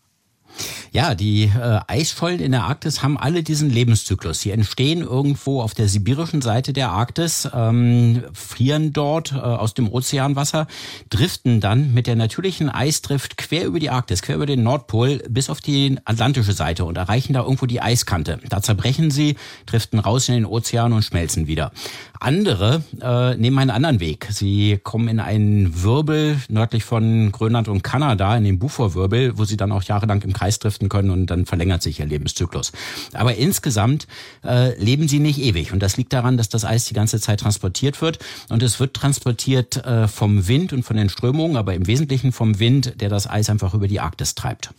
Ja, 0.93 1.15
die 1.15 1.45
äh, 1.45 1.81
Eisschollen 1.87 2.41
in 2.41 2.53
der 2.53 2.65
Arktis 2.65 3.03
haben 3.03 3.19
alle 3.19 3.43
diesen 3.43 3.71
Lebenszyklus. 3.71 4.41
Sie 4.41 4.51
entstehen 4.51 5.03
irgendwo 5.03 5.61
auf 5.61 5.75
der 5.75 5.89
sibirischen 5.89 6.43
Seite 6.43 6.73
der 6.73 6.91
Arktis, 6.91 7.49
ähm, 7.53 8.25
frieren 8.33 8.93
dort 8.93 9.33
äh, 9.33 9.37
aus 9.37 9.75
dem 9.75 9.89
Ozeanwasser, 9.89 10.67
driften 11.11 11.61
dann 11.61 11.93
mit 11.93 12.07
der 12.07 12.17
natürlichen 12.17 12.71
Eisdrift 12.71 13.37
quer 13.37 13.67
über 13.67 13.79
die 13.79 13.91
Arktis, 13.91 14.23
quer 14.23 14.37
über 14.37 14.47
den 14.47 14.63
Nordpol 14.63 15.23
bis 15.29 15.51
auf 15.51 15.61
die 15.61 15.99
atlantische 16.05 16.53
Seite 16.53 16.85
und 16.85 16.97
erreichen 16.97 17.35
da 17.35 17.43
irgendwo 17.43 17.67
die 17.67 17.83
Eiskante. 17.83 18.39
Da 18.49 18.63
zerbrechen 18.63 19.11
sie, 19.11 19.37
driften 19.67 19.99
raus 19.99 20.29
in 20.29 20.35
den 20.35 20.47
Ozean 20.47 20.93
und 20.93 21.03
schmelzen 21.03 21.47
wieder. 21.47 21.73
Andere 22.21 22.83
äh, 23.01 23.37
nehmen 23.37 23.59
einen 23.59 23.71
anderen 23.71 24.01
Weg. 24.01 24.29
Sie 24.31 24.79
kommen 24.83 25.09
in 25.09 25.21
einen 25.21 25.83
Wirbel 25.83 26.41
nördlich 26.49 26.85
von 26.85 27.31
Grönland 27.31 27.69
und 27.69 27.83
Kanada, 27.83 28.37
in 28.37 28.45
den 28.45 28.59
Bufor-Wirbel, 28.59 29.39
wo 29.39 29.45
sie 29.45 29.57
dann 29.57 29.71
auch 29.71 29.83
jahrelang 29.83 30.23
im 30.23 30.33
Kreis 30.39 30.59
driften 30.59 30.89
können 30.89 31.11
und 31.11 31.27
dann 31.27 31.47
verlängert 31.47 31.83
sich 31.83 32.01
ihr 32.01 32.07
Lebenszyklus. 32.07 32.73
Aber 33.13 33.35
insgesamt 33.35 34.07
äh, 34.45 34.79
leben 34.83 35.09
sie 35.09 35.19
nicht 35.19 35.39
ewig 35.41 35.73
und 35.73 35.83
das 35.83 35.97
liegt 35.97 36.13
daran, 36.13 36.37
dass 36.37 36.49
das 36.49 36.65
Eis 36.65 36.85
die 36.85 36.95
ganze 36.95 37.21
Zeit 37.21 37.41
transportiert 37.41 38.01
wird 38.01 38.19
und 38.49 38.63
es 38.63 38.79
wird 38.79 38.95
transportiert 38.95 39.85
äh, 39.85 40.07
vom 40.07 40.47
Wind 40.47 40.73
und 40.73 40.85
von 40.85 40.97
den 40.97 41.09
Strömungen, 41.09 41.57
aber 41.57 41.75
im 41.75 41.87
Wesentlichen 41.87 42.33
vom 42.33 42.59
Wind, 42.59 43.01
der 43.01 43.09
das 43.09 43.29
Eis 43.29 43.51
einfach 43.51 43.75
über 43.75 43.89
die 43.89 44.01
Arktis 44.01 44.35
treibt. 44.35 44.71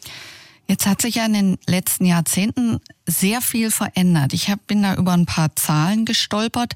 Jetzt 0.69 0.85
hat 0.85 1.01
sich 1.01 1.15
ja 1.15 1.25
in 1.25 1.33
den 1.33 1.57
letzten 1.65 2.05
Jahrzehnten 2.05 2.79
sehr 3.07 3.41
viel 3.41 3.71
verändert. 3.71 4.33
Ich 4.33 4.51
hab, 4.51 4.67
bin 4.67 4.83
da 4.83 4.93
über 4.93 5.13
ein 5.13 5.25
paar 5.25 5.55
Zahlen 5.55 6.05
gestolpert. 6.05 6.73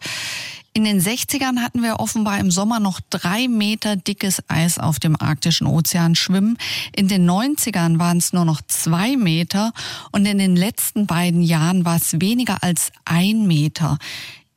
In 0.73 0.84
den 0.84 0.99
60ern 0.99 1.60
hatten 1.60 1.84
wir 1.84 1.99
offenbar 1.99 2.39
im 2.39 2.49
Sommer 2.49 2.79
noch 2.79 2.99
drei 3.12 3.47
Meter 3.47 3.95
dickes 3.95 4.41
Eis 4.47 4.79
auf 4.79 4.97
dem 4.97 5.15
arktischen 5.21 5.67
Ozean 5.67 6.15
schwimmen. 6.15 6.58
In 6.95 7.08
den 7.08 7.29
90ern 7.29 7.99
waren 7.99 8.17
es 8.17 8.34
nur 8.34 8.45
noch 8.45 8.62
zwei 8.67 9.15
Meter 9.15 9.71
und 10.12 10.25
in 10.25 10.39
den 10.39 10.56
letzten 10.56 11.06
beiden 11.06 11.43
Jahren 11.43 11.86
war 11.86 11.97
es 11.97 12.19
weniger 12.19 12.63
als 12.63 12.91
ein 13.06 13.45
Meter. 13.45 13.99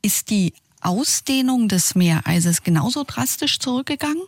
Ist 0.01 0.31
die 0.31 0.55
Ausdehnung 0.81 1.69
des 1.69 1.95
Meereises 1.95 2.63
genauso 2.63 3.05
drastisch 3.07 3.59
zurückgegangen? 3.59 4.23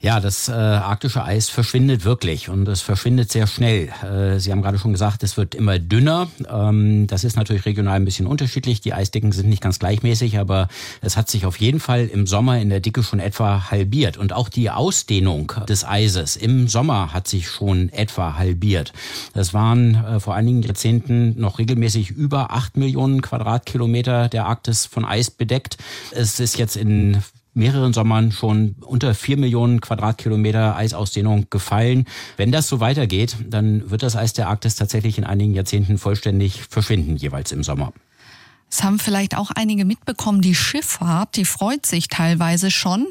Ja, 0.00 0.20
das 0.20 0.48
äh, 0.48 0.52
arktische 0.52 1.24
Eis 1.24 1.48
verschwindet 1.48 2.04
wirklich 2.04 2.48
und 2.48 2.68
es 2.68 2.80
verschwindet 2.80 3.32
sehr 3.32 3.46
schnell. 3.46 3.88
Äh, 4.02 4.38
Sie 4.38 4.52
haben 4.52 4.62
gerade 4.62 4.78
schon 4.78 4.92
gesagt, 4.92 5.22
es 5.22 5.36
wird 5.36 5.54
immer 5.54 5.78
dünner. 5.78 6.28
Ähm, 6.48 7.06
das 7.06 7.24
ist 7.24 7.36
natürlich 7.36 7.64
regional 7.66 7.96
ein 7.96 8.04
bisschen 8.04 8.26
unterschiedlich. 8.26 8.80
Die 8.80 8.92
Eisdicken 8.92 9.32
sind 9.32 9.48
nicht 9.48 9.62
ganz 9.62 9.78
gleichmäßig, 9.78 10.38
aber 10.38 10.68
es 11.00 11.16
hat 11.16 11.28
sich 11.30 11.46
auf 11.46 11.58
jeden 11.58 11.80
Fall 11.80 12.06
im 12.06 12.26
Sommer 12.26 12.60
in 12.60 12.68
der 12.68 12.80
Dicke 12.80 13.02
schon 13.02 13.20
etwa 13.20 13.70
halbiert. 13.70 14.16
Und 14.16 14.32
auch 14.32 14.48
die 14.48 14.70
Ausdehnung 14.70 15.52
des 15.68 15.84
Eises 15.84 16.36
im 16.36 16.68
Sommer 16.68 17.12
hat 17.12 17.26
sich 17.26 17.48
schon 17.48 17.88
etwa 17.88 18.36
halbiert. 18.36 18.92
Das 19.32 19.54
waren 19.54 19.94
äh, 20.04 20.20
vor 20.20 20.34
einigen 20.34 20.62
Jahrzehnten 20.62 21.40
noch 21.40 21.58
regelmäßig 21.58 22.10
über 22.10 22.52
acht 22.52 22.76
Millionen 22.76 23.22
Quadratkilometer 23.22 24.28
der 24.28 24.46
Arktis 24.46 24.86
von 24.86 25.04
Eis 25.04 25.30
bedeckt. 25.30 25.78
Es 26.12 26.38
ist 26.38 26.58
jetzt 26.58 26.76
in 26.76 27.22
mehreren 27.56 27.92
Sommern 27.92 28.32
schon 28.32 28.76
unter 28.80 29.14
vier 29.14 29.36
Millionen 29.36 29.80
Quadratkilometer 29.80 30.76
Eisausdehnung 30.76 31.46
gefallen. 31.50 32.04
Wenn 32.36 32.52
das 32.52 32.68
so 32.68 32.80
weitergeht, 32.80 33.36
dann 33.48 33.90
wird 33.90 34.02
das 34.02 34.14
Eis 34.16 34.32
der 34.32 34.48
Arktis 34.48 34.76
tatsächlich 34.76 35.18
in 35.18 35.24
einigen 35.24 35.54
Jahrzehnten 35.54 35.98
vollständig 35.98 36.62
verschwinden, 36.68 37.16
jeweils 37.16 37.52
im 37.52 37.62
Sommer. 37.62 37.92
Es 38.70 38.82
haben 38.82 38.98
vielleicht 38.98 39.36
auch 39.36 39.50
einige 39.54 39.84
mitbekommen, 39.84 40.40
die 40.40 40.54
Schifffahrt, 40.54 41.36
die 41.36 41.44
freut 41.44 41.86
sich 41.86 42.08
teilweise 42.08 42.70
schon. 42.70 43.06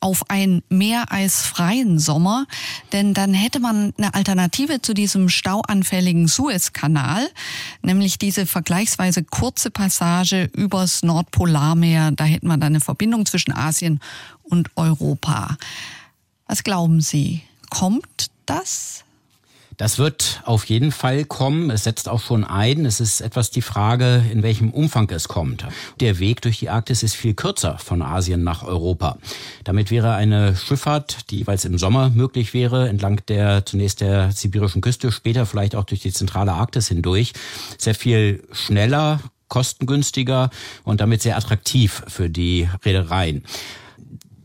Auf 0.00 0.30
einen 0.30 0.62
meereisfreien 0.70 1.98
Sommer, 1.98 2.46
denn 2.92 3.12
dann 3.12 3.34
hätte 3.34 3.60
man 3.60 3.92
eine 3.98 4.14
Alternative 4.14 4.80
zu 4.80 4.94
diesem 4.94 5.28
stauanfälligen 5.28 6.26
Suezkanal, 6.26 7.28
nämlich 7.82 8.18
diese 8.18 8.46
vergleichsweise 8.46 9.22
kurze 9.24 9.70
Passage 9.70 10.50
übers 10.54 11.02
Nordpolarmeer. 11.02 12.12
Da 12.12 12.24
hätten 12.24 12.48
wir 12.48 12.56
dann 12.56 12.72
eine 12.72 12.80
Verbindung 12.80 13.26
zwischen 13.26 13.52
Asien 13.52 14.00
und 14.42 14.70
Europa. 14.76 15.56
Was 16.46 16.64
glauben 16.64 17.00
Sie? 17.00 17.42
Kommt 17.68 18.30
das? 18.46 19.04
Das 19.80 19.98
wird 19.98 20.42
auf 20.44 20.66
jeden 20.66 20.92
Fall 20.92 21.24
kommen. 21.24 21.70
Es 21.70 21.84
setzt 21.84 22.06
auch 22.06 22.20
schon 22.20 22.44
ein. 22.44 22.84
Es 22.84 23.00
ist 23.00 23.22
etwas 23.22 23.50
die 23.50 23.62
Frage, 23.62 24.22
in 24.30 24.42
welchem 24.42 24.72
Umfang 24.72 25.08
es 25.08 25.26
kommt. 25.26 25.64
Der 26.00 26.18
Weg 26.18 26.42
durch 26.42 26.58
die 26.58 26.68
Arktis 26.68 27.02
ist 27.02 27.14
viel 27.16 27.32
kürzer 27.32 27.78
von 27.78 28.02
Asien 28.02 28.44
nach 28.44 28.62
Europa. 28.62 29.16
Damit 29.64 29.90
wäre 29.90 30.12
eine 30.12 30.54
Schifffahrt, 30.54 31.30
die 31.30 31.38
jeweils 31.38 31.64
im 31.64 31.78
Sommer 31.78 32.10
möglich 32.10 32.52
wäre, 32.52 32.90
entlang 32.90 33.22
der 33.28 33.64
zunächst 33.64 34.02
der 34.02 34.32
sibirischen 34.32 34.82
Küste, 34.82 35.10
später 35.12 35.46
vielleicht 35.46 35.74
auch 35.74 35.84
durch 35.84 36.02
die 36.02 36.12
zentrale 36.12 36.52
Arktis 36.52 36.88
hindurch, 36.88 37.32
sehr 37.78 37.94
viel 37.94 38.44
schneller, 38.52 39.20
kostengünstiger 39.48 40.50
und 40.84 41.00
damit 41.00 41.22
sehr 41.22 41.38
attraktiv 41.38 42.02
für 42.06 42.28
die 42.28 42.68
Reedereien. 42.84 43.44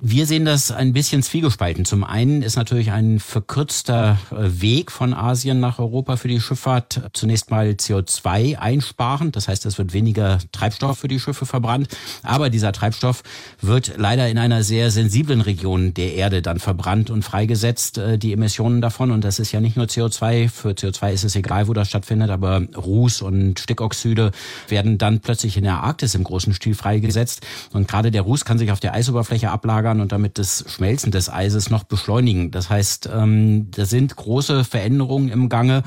Wir 0.07 0.27
sehen 0.27 0.45
das 0.45 0.69
ein 0.69 0.93
bisschen 0.93 1.23
zwiegespalten. 1.23 1.83
Zum 1.83 2.03
einen 2.03 2.43
ist 2.43 2.57
natürlich 2.57 2.91
ein 2.91 3.19
verkürzter 3.19 4.19
äh, 4.29 4.61
Weg 4.61 4.91
von 4.91 5.15
Asien 5.15 5.59
nach 5.59 5.79
Europa 5.79 6.15
für 6.17 6.27
die 6.27 6.39
Schifffahrt 6.39 7.09
zunächst 7.13 7.49
mal 7.49 7.69
CO2 7.69 8.55
einsparend. 8.59 9.35
Das 9.35 9.47
heißt, 9.47 9.65
es 9.65 9.79
wird 9.79 9.93
weniger 9.93 10.37
Treibstoff 10.51 10.99
für 10.99 11.07
die 11.07 11.19
Schiffe 11.19 11.47
verbrannt. 11.47 11.87
Aber 12.21 12.51
dieser 12.51 12.71
Treibstoff 12.71 13.23
wird 13.61 13.93
leider 13.97 14.29
in 14.29 14.37
einer 14.37 14.61
sehr 14.61 14.91
sensiblen 14.91 15.41
Region 15.41 15.95
der 15.95 16.13
Erde 16.13 16.43
dann 16.43 16.59
verbrannt 16.59 17.09
und 17.09 17.23
freigesetzt, 17.23 17.97
äh, 17.97 18.19
die 18.19 18.31
Emissionen 18.31 18.81
davon. 18.81 19.09
Und 19.09 19.23
das 19.23 19.39
ist 19.39 19.53
ja 19.53 19.59
nicht 19.59 19.75
nur 19.75 19.87
CO2. 19.87 20.49
Für 20.49 20.69
CO2 20.73 21.13
ist 21.13 21.23
es 21.23 21.35
egal, 21.35 21.67
wo 21.67 21.73
das 21.73 21.87
stattfindet, 21.87 22.29
aber 22.29 22.61
Ruß 22.77 23.23
und 23.23 23.59
Stickoxide 23.59 24.33
werden 24.67 24.99
dann 24.99 25.19
plötzlich 25.19 25.57
in 25.57 25.63
der 25.63 25.81
Arktis 25.81 26.13
im 26.13 26.23
großen 26.23 26.53
Stil 26.53 26.75
freigesetzt. 26.75 27.41
Und 27.73 27.87
gerade 27.87 28.11
der 28.11 28.21
Ruß 28.21 28.45
kann 28.45 28.59
sich 28.59 28.71
auf 28.71 28.79
der 28.79 28.93
Eisoberfläche 28.93 29.49
ablagern 29.49 29.94
fördern 29.95 30.01
und 30.01 30.11
damit 30.11 30.37
das 30.37 30.65
Schmelzen 30.67 31.11
des 31.11 31.29
Eises 31.29 31.69
noch 31.69 31.83
beschleunigen. 31.83 32.51
Das 32.51 32.69
heißt, 32.69 33.09
ähm, 33.13 33.71
da 33.71 33.85
sind 33.85 34.15
große 34.15 34.63
Veränderungen 34.63 35.29
im 35.29 35.49
Gange, 35.49 35.83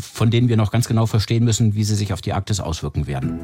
von 0.00 0.30
denen 0.30 0.48
wir 0.48 0.56
noch 0.56 0.70
ganz 0.70 0.88
genau 0.88 1.06
verstehen 1.06 1.44
müssen, 1.44 1.74
wie 1.74 1.84
sie 1.84 1.94
sich 1.94 2.12
auf 2.12 2.20
die 2.20 2.32
Arktis 2.32 2.60
auswirken 2.60 3.06
werden. 3.06 3.38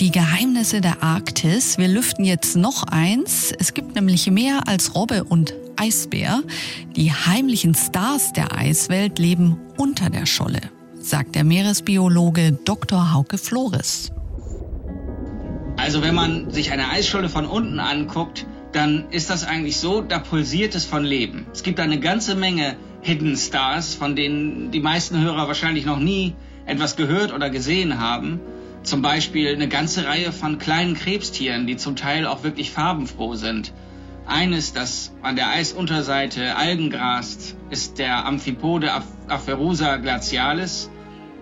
Die 0.00 0.12
Geheimnisse 0.12 0.80
der 0.80 1.02
Arktis. 1.02 1.76
Wir 1.76 1.88
lüften 1.88 2.24
jetzt 2.24 2.56
noch 2.56 2.84
eins. 2.84 3.52
Es 3.58 3.74
gibt 3.74 3.96
nämlich 3.96 4.30
mehr 4.30 4.68
als 4.68 4.94
Robbe 4.94 5.24
und 5.24 5.54
Eisbär. 5.76 6.42
Die 6.94 7.10
heimlichen 7.10 7.74
Stars 7.74 8.32
der 8.32 8.56
Eiswelt 8.56 9.18
leben 9.18 9.56
unter 9.76 10.08
der 10.08 10.26
Scholle, 10.26 10.60
sagt 11.00 11.34
der 11.34 11.42
Meeresbiologe 11.42 12.52
Dr. 12.64 13.12
Hauke 13.12 13.38
Flores. 13.38 14.12
Also 15.78 16.02
wenn 16.02 16.14
man 16.14 16.50
sich 16.50 16.70
eine 16.70 16.90
Eisscholle 16.90 17.28
von 17.28 17.46
unten 17.46 17.78
anguckt, 17.78 18.46
dann 18.72 19.10
ist 19.10 19.30
das 19.30 19.44
eigentlich 19.44 19.78
so, 19.78 20.00
da 20.02 20.18
pulsiert 20.18 20.74
es 20.74 20.84
von 20.84 21.04
Leben. 21.04 21.46
Es 21.52 21.62
gibt 21.62 21.80
eine 21.80 22.00
ganze 22.00 22.34
Menge 22.34 22.76
Hidden 23.00 23.36
Stars, 23.36 23.94
von 23.94 24.16
denen 24.16 24.70
die 24.70 24.80
meisten 24.80 25.20
Hörer 25.20 25.48
wahrscheinlich 25.48 25.86
noch 25.86 25.98
nie 25.98 26.34
etwas 26.66 26.96
gehört 26.96 27.32
oder 27.32 27.48
gesehen 27.50 27.98
haben. 27.98 28.40
Zum 28.82 29.02
Beispiel 29.02 29.48
eine 29.48 29.68
ganze 29.68 30.06
Reihe 30.06 30.32
von 30.32 30.58
kleinen 30.58 30.94
Krebstieren, 30.94 31.66
die 31.66 31.76
zum 31.76 31.96
Teil 31.96 32.26
auch 32.26 32.42
wirklich 32.42 32.70
farbenfroh 32.70 33.34
sind. 33.34 33.72
Eines, 34.26 34.74
das 34.74 35.12
an 35.22 35.36
der 35.36 35.48
Eisunterseite 35.48 36.56
Algen 36.56 36.90
grast, 36.90 37.56
ist 37.70 37.98
der 37.98 38.26
Amphipode 38.26 38.90
Aferusa 39.28 39.96
glacialis, 39.96 40.90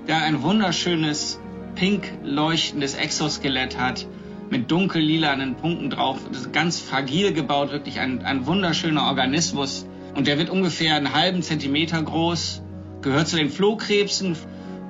der 0.07 0.23
ein 0.23 0.43
wunderschönes 0.43 1.41
pink 1.75 2.05
leuchtendes 2.23 2.95
Exoskelett 2.95 3.77
hat 3.79 4.07
mit 4.51 4.71
dunkellilanen 4.71 5.57
Punkten 5.57 5.91
drauf. 5.91 6.19
Das 6.29 6.43
ist 6.43 6.53
ganz 6.53 6.81
fragil 6.81 7.33
gebaut, 7.33 7.73
wirklich 7.73 8.01
ein, 8.01 8.25
ein 8.25 8.47
wunderschöner 8.47 9.05
Organismus. 9.05 9.87
Und 10.15 10.27
der 10.27 10.39
wird 10.39 10.51
ungefähr 10.51 10.97
einen 10.97 11.13
halben 11.13 11.43
Zentimeter 11.43 12.03
groß, 12.03 12.63
gehört 13.03 13.29
zu 13.29 13.37
den 13.37 13.51
Flohkrebsen. 13.51 14.37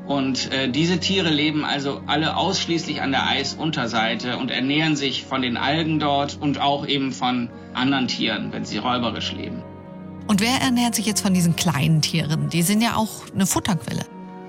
Und 0.07 0.53
äh, 0.53 0.69
diese 0.69 1.01
Tiere 1.01 1.31
leben 1.31 1.65
also 1.65 2.01
alle 2.07 2.37
ausschließlich 2.37 3.03
an 3.03 3.11
der 3.11 3.27
Eisunterseite 3.27 4.37
und 4.37 4.53
ernähren 4.53 4.95
sich 4.95 5.25
von 5.25 5.43
den 5.43 5.57
Algen 5.57 5.99
dort 5.99 6.39
und 6.41 6.61
auch 6.61 6.87
eben 6.87 7.11
von 7.11 7.51
anderen 7.75 8.07
Tieren, 8.07 8.53
wenn 8.53 8.65
sie 8.65 8.79
räuberisch 8.79 9.33
leben. 9.33 9.65
Und 10.29 10.41
wer 10.41 10.61
ernährt 10.61 10.95
sich 10.95 11.07
jetzt 11.07 11.23
von 11.23 11.35
diesen 11.35 11.57
kleinen 11.57 12.03
Tieren? 12.03 12.51
Die 12.51 12.63
sind 12.63 12.83
ja 12.83 12.97
auch 12.97 13.25
eine 13.35 13.47
Futterquelle. 13.47 14.05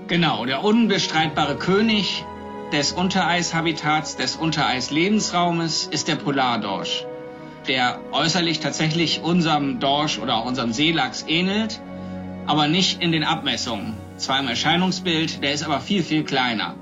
Genau, 0.07 0.45
der 0.45 0.63
unbestreitbare 0.63 1.55
König 1.55 2.23
des 2.71 2.91
Untereishabitats, 2.91 4.17
des 4.17 4.35
Untereislebensraumes 4.35 5.87
ist 5.87 6.07
der 6.07 6.15
Polardorsch, 6.15 7.05
der 7.67 7.99
äußerlich 8.11 8.59
tatsächlich 8.59 9.21
unserem 9.21 9.79
Dorsch 9.79 10.19
oder 10.19 10.35
auch 10.35 10.45
unserem 10.45 10.73
Seelachs 10.73 11.23
ähnelt, 11.27 11.79
aber 12.45 12.67
nicht 12.67 13.01
in 13.01 13.11
den 13.11 13.23
Abmessungen. 13.23 13.95
Zwar 14.17 14.39
im 14.39 14.47
Erscheinungsbild, 14.47 15.43
der 15.43 15.53
ist 15.53 15.63
aber 15.63 15.79
viel, 15.79 16.03
viel 16.03 16.23
kleiner. 16.23 16.75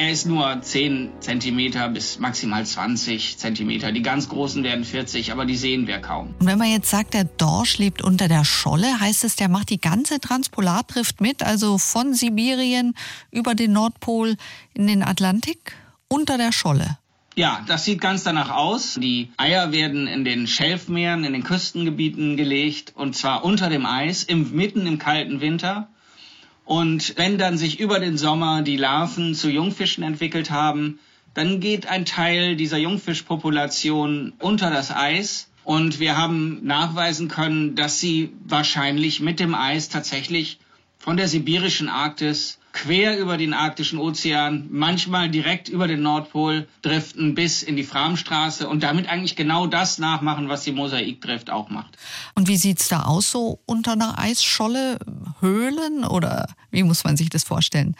Er 0.00 0.10
ist 0.10 0.24
nur 0.24 0.62
10 0.62 1.10
cm 1.20 1.92
bis 1.92 2.18
maximal 2.18 2.64
20 2.64 3.36
cm. 3.36 3.92
Die 3.92 4.00
ganz 4.00 4.30
großen 4.30 4.64
werden 4.64 4.82
40, 4.82 5.30
aber 5.30 5.44
die 5.44 5.56
sehen 5.56 5.86
wir 5.86 5.98
kaum. 5.98 6.34
Und 6.40 6.46
wenn 6.46 6.56
man 6.56 6.70
jetzt 6.70 6.88
sagt, 6.88 7.12
der 7.12 7.24
Dorsch 7.24 7.76
lebt 7.76 8.00
unter 8.00 8.26
der 8.26 8.46
Scholle, 8.46 8.98
heißt 8.98 9.24
es, 9.24 9.36
der 9.36 9.50
macht 9.50 9.68
die 9.68 9.78
ganze 9.78 10.18
Transpolardrift 10.18 11.20
mit, 11.20 11.42
also 11.42 11.76
von 11.76 12.14
Sibirien 12.14 12.94
über 13.30 13.54
den 13.54 13.74
Nordpol 13.74 14.38
in 14.72 14.86
den 14.86 15.02
Atlantik 15.02 15.76
unter 16.08 16.38
der 16.38 16.52
Scholle. 16.52 16.96
Ja, 17.36 17.62
das 17.68 17.84
sieht 17.84 18.00
ganz 18.00 18.24
danach 18.24 18.48
aus. 18.48 18.94
Die 18.98 19.28
Eier 19.36 19.70
werden 19.70 20.06
in 20.06 20.24
den 20.24 20.46
Schelfmeeren, 20.46 21.24
in 21.24 21.34
den 21.34 21.44
Küstengebieten 21.44 22.38
gelegt 22.38 22.94
und 22.96 23.14
zwar 23.14 23.44
unter 23.44 23.68
dem 23.68 23.84
Eis, 23.84 24.24
im, 24.24 24.56
mitten 24.56 24.86
im 24.86 24.98
kalten 24.98 25.42
Winter. 25.42 25.90
Und 26.70 27.14
wenn 27.16 27.36
dann 27.36 27.58
sich 27.58 27.80
über 27.80 27.98
den 27.98 28.16
Sommer 28.16 28.62
die 28.62 28.76
Larven 28.76 29.34
zu 29.34 29.50
Jungfischen 29.50 30.04
entwickelt 30.04 30.52
haben, 30.52 31.00
dann 31.34 31.58
geht 31.58 31.88
ein 31.88 32.04
Teil 32.04 32.54
dieser 32.54 32.78
Jungfischpopulation 32.78 34.34
unter 34.38 34.70
das 34.70 34.92
Eis. 34.92 35.50
Und 35.64 35.98
wir 35.98 36.16
haben 36.16 36.60
nachweisen 36.62 37.26
können, 37.26 37.74
dass 37.74 37.98
sie 37.98 38.32
wahrscheinlich 38.44 39.18
mit 39.18 39.40
dem 39.40 39.56
Eis 39.56 39.88
tatsächlich 39.88 40.60
von 40.96 41.16
der 41.16 41.26
sibirischen 41.26 41.88
Arktis 41.88 42.59
quer 42.72 43.18
über 43.18 43.36
den 43.36 43.52
arktischen 43.52 43.98
Ozean, 43.98 44.68
manchmal 44.70 45.28
direkt 45.28 45.68
über 45.68 45.88
den 45.88 46.02
Nordpol 46.02 46.68
driften 46.82 47.34
bis 47.34 47.62
in 47.62 47.76
die 47.76 47.84
Framstraße 47.84 48.68
und 48.68 48.82
damit 48.82 49.08
eigentlich 49.08 49.36
genau 49.36 49.66
das 49.66 49.98
nachmachen, 49.98 50.48
was 50.48 50.62
die 50.62 50.72
Mosaikdrift 50.72 51.50
auch 51.50 51.68
macht. 51.70 51.98
Und 52.34 52.48
wie 52.48 52.56
sieht's 52.56 52.88
da 52.88 53.02
aus 53.02 53.30
so 53.30 53.58
unter 53.66 53.92
einer 53.92 54.18
Eisscholle? 54.18 54.98
Höhlen 55.40 56.04
oder 56.04 56.48
wie 56.70 56.82
muss 56.82 57.04
man 57.04 57.16
sich 57.16 57.30
das 57.30 57.44
vorstellen? 57.44 57.96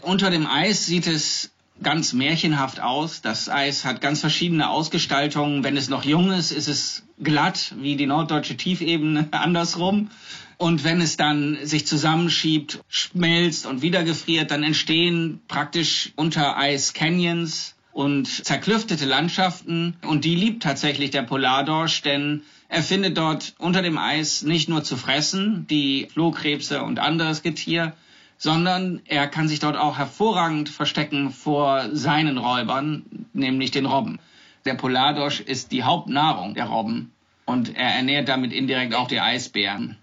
Unter 0.00 0.30
dem 0.30 0.46
Eis 0.46 0.86
sieht 0.86 1.06
es 1.06 1.50
ganz 1.82 2.12
märchenhaft 2.12 2.80
aus. 2.80 3.20
Das 3.20 3.48
Eis 3.48 3.84
hat 3.84 4.00
ganz 4.00 4.20
verschiedene 4.20 4.68
Ausgestaltungen. 4.68 5.64
Wenn 5.64 5.76
es 5.76 5.88
noch 5.88 6.04
jung 6.04 6.30
ist, 6.30 6.50
ist 6.50 6.68
es 6.68 7.02
glatt 7.22 7.74
wie 7.78 7.96
die 7.96 8.06
norddeutsche 8.06 8.56
Tiefebene 8.56 9.28
andersrum. 9.32 10.10
Und 10.58 10.84
wenn 10.84 11.00
es 11.00 11.16
dann 11.16 11.58
sich 11.62 11.86
zusammenschiebt, 11.86 12.80
schmelzt 12.88 13.66
und 13.66 13.82
wieder 13.82 14.04
gefriert, 14.04 14.50
dann 14.50 14.62
entstehen 14.62 15.40
praktisch 15.48 16.12
unter 16.16 16.56
Eis 16.56 16.92
Canyons 16.92 17.74
und 17.92 18.26
zerklüftete 18.26 19.04
Landschaften. 19.04 19.96
Und 20.06 20.24
die 20.24 20.34
liebt 20.34 20.62
tatsächlich 20.62 21.10
der 21.10 21.22
Polardorsch, 21.22 22.02
denn 22.02 22.42
er 22.68 22.82
findet 22.82 23.18
dort 23.18 23.54
unter 23.58 23.82
dem 23.82 23.98
Eis 23.98 24.42
nicht 24.42 24.68
nur 24.68 24.82
zu 24.82 24.96
fressen, 24.96 25.66
die 25.68 26.08
Flohkrebse 26.12 26.82
und 26.82 26.98
anderes 26.98 27.42
Getier, 27.42 27.92
sondern 28.38 29.00
er 29.04 29.28
kann 29.28 29.46
sich 29.46 29.60
dort 29.60 29.76
auch 29.76 29.98
hervorragend 29.98 30.68
verstecken 30.68 31.30
vor 31.30 31.90
seinen 31.92 32.38
Räubern, 32.38 33.04
nämlich 33.34 33.70
den 33.70 33.86
Robben. 33.86 34.18
Der 34.64 34.74
Polardorsch 34.74 35.40
ist 35.40 35.70
die 35.70 35.82
Hauptnahrung 35.82 36.54
der 36.54 36.66
Robben 36.66 37.12
und 37.44 37.76
er 37.76 37.94
ernährt 37.94 38.28
damit 38.28 38.52
indirekt 38.52 38.94
auch 38.94 39.08
die 39.08 39.20
Eisbären. 39.20 39.98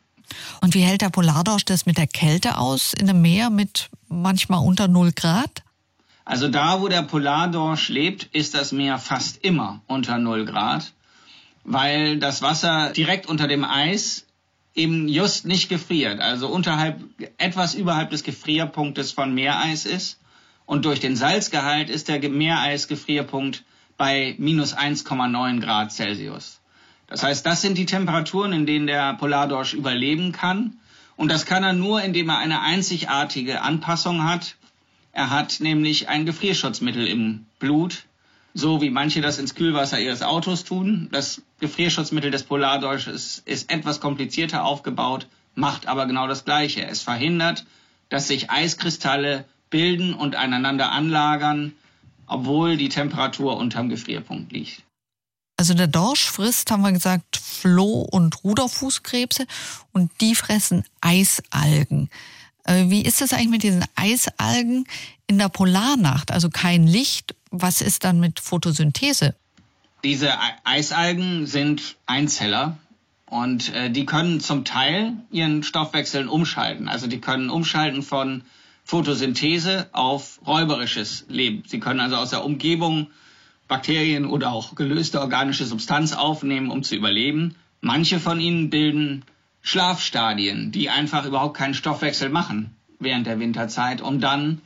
Und 0.61 0.73
wie 0.73 0.81
hält 0.81 1.01
der 1.01 1.09
Polardorsch 1.09 1.65
das 1.65 1.85
mit 1.85 1.97
der 1.97 2.07
Kälte 2.07 2.57
aus 2.57 2.93
in 2.93 3.09
einem 3.09 3.21
Meer 3.21 3.49
mit 3.49 3.89
manchmal 4.07 4.65
unter 4.65 4.87
0 4.87 5.11
Grad? 5.13 5.63
Also 6.25 6.47
da, 6.47 6.81
wo 6.81 6.87
der 6.87 7.01
Polardorsch 7.01 7.89
lebt, 7.89 8.23
ist 8.35 8.53
das 8.53 8.71
Meer 8.71 8.99
fast 8.99 9.43
immer 9.43 9.81
unter 9.87 10.17
0 10.17 10.45
Grad, 10.45 10.93
weil 11.63 12.19
das 12.19 12.41
Wasser 12.41 12.91
direkt 12.91 13.25
unter 13.25 13.47
dem 13.47 13.65
Eis 13.65 14.25
eben 14.75 15.07
just 15.07 15.45
nicht 15.45 15.69
gefriert, 15.69 16.21
also 16.21 16.47
unterhalb, 16.47 17.01
etwas 17.37 17.73
überhalb 17.73 18.11
des 18.11 18.23
Gefrierpunktes 18.23 19.11
von 19.11 19.33
Meereis 19.33 19.85
ist. 19.85 20.19
Und 20.65 20.85
durch 20.85 20.99
den 20.99 21.15
Salzgehalt 21.15 21.89
ist 21.89 22.07
der 22.07 22.19
Meereisgefrierpunkt 22.29 23.63
bei 23.97 24.35
minus 24.37 24.75
1,9 24.75 25.59
Grad 25.61 25.91
Celsius. 25.91 26.58
Das 27.09 27.23
heißt, 27.23 27.45
das 27.45 27.61
sind 27.61 27.77
die 27.77 27.87
Temperaturen, 27.87 28.53
in 28.53 28.65
denen 28.67 28.85
der 28.85 29.15
Polardorsch 29.15 29.73
überleben 29.73 30.31
kann. 30.31 30.77
Und 31.17 31.31
das 31.31 31.45
kann 31.45 31.63
er 31.63 31.73
nur, 31.73 32.01
indem 32.01 32.29
er 32.29 32.37
eine 32.37 32.61
einzigartige 32.61 33.61
Anpassung 33.61 34.23
hat. 34.23 34.55
Er 35.11 35.31
hat 35.31 35.59
nämlich 35.59 36.07
ein 36.07 36.27
Gefrierschutzmittel 36.27 37.07
im 37.07 37.45
Blut, 37.57 38.03
so 38.53 38.81
wie 38.81 38.91
manche 38.91 39.21
das 39.21 39.39
ins 39.39 39.55
Kühlwasser 39.55 39.99
ihres 39.99 40.21
Autos 40.21 40.63
tun. 40.63 41.09
Das 41.11 41.41
Gefrierschutzmittel 41.59 42.29
des 42.29 42.43
Polardorsches 42.43 43.41
ist 43.43 43.71
etwas 43.71 43.99
komplizierter 43.99 44.63
aufgebaut, 44.63 45.27
macht 45.55 45.87
aber 45.87 46.05
genau 46.05 46.27
das 46.27 46.45
Gleiche. 46.45 46.85
Es 46.85 47.01
verhindert, 47.01 47.65
dass 48.09 48.27
sich 48.27 48.51
Eiskristalle 48.51 49.45
bilden 49.71 50.13
und 50.13 50.35
einander 50.35 50.91
anlagern, 50.91 51.73
obwohl 52.27 52.77
die 52.77 52.89
Temperatur 52.89 53.57
unterm 53.57 53.89
Gefrierpunkt 53.89 54.51
liegt. 54.51 54.83
Also 55.59 55.73
der 55.73 55.87
Dorsch 55.87 56.29
frisst, 56.29 56.71
haben 56.71 56.83
wir 56.83 56.93
gesagt, 56.93 57.35
Floh- 57.35 58.07
und 58.09 58.45
Ruderfußkrebse 58.45 59.45
und 59.91 60.09
die 60.21 60.33
fressen 60.33 60.85
Eisalgen. 61.01 62.09
Äh, 62.63 62.85
wie 62.87 63.01
ist 63.01 63.19
das 63.19 63.33
eigentlich 63.33 63.49
mit 63.49 63.63
diesen 63.63 63.83
Eisalgen 63.93 64.85
in 65.27 65.37
der 65.37 65.49
Polarnacht? 65.49 66.31
Also 66.31 66.49
kein 66.49 66.87
Licht. 66.87 67.35
Was 67.51 67.81
ist 67.81 68.05
dann 68.05 68.21
mit 68.21 68.39
Photosynthese? 68.39 69.35
Diese 70.05 70.31
Eisalgen 70.63 71.45
sind 71.45 71.97
Einzeller 72.05 72.77
und 73.25 73.73
äh, 73.73 73.89
die 73.89 74.05
können 74.05 74.39
zum 74.39 74.63
Teil 74.63 75.11
ihren 75.29 75.63
Stoffwechsel 75.63 76.29
umschalten. 76.29 76.87
Also 76.87 77.07
die 77.07 77.19
können 77.19 77.49
umschalten 77.49 78.01
von 78.01 78.43
Photosynthese 78.85 79.89
auf 79.91 80.39
räuberisches 80.47 81.25
Leben. 81.27 81.63
Sie 81.67 81.81
können 81.81 81.99
also 81.99 82.15
aus 82.15 82.29
der 82.29 82.45
Umgebung 82.45 83.07
Bakterien 83.69 84.25
oder 84.25 84.51
auch 84.51 84.75
gelöste 84.75 85.21
organische 85.21 85.65
Substanz 85.65 86.11
aufnehmen, 86.11 86.71
um 86.71 86.83
zu 86.83 86.95
überleben. 86.95 87.55
Manche 87.79 88.19
von 88.19 88.41
ihnen 88.41 88.69
bilden 88.69 89.23
Schlafstadien, 89.61 90.73
die 90.73 90.89
einfach 90.89 91.25
überhaupt 91.25 91.55
keinen 91.55 91.73
Stoffwechsel 91.73 92.29
machen 92.29 92.75
während 92.99 93.27
der 93.27 93.39
Winterzeit, 93.39 94.01
um 94.01 94.19
dann 94.19 94.59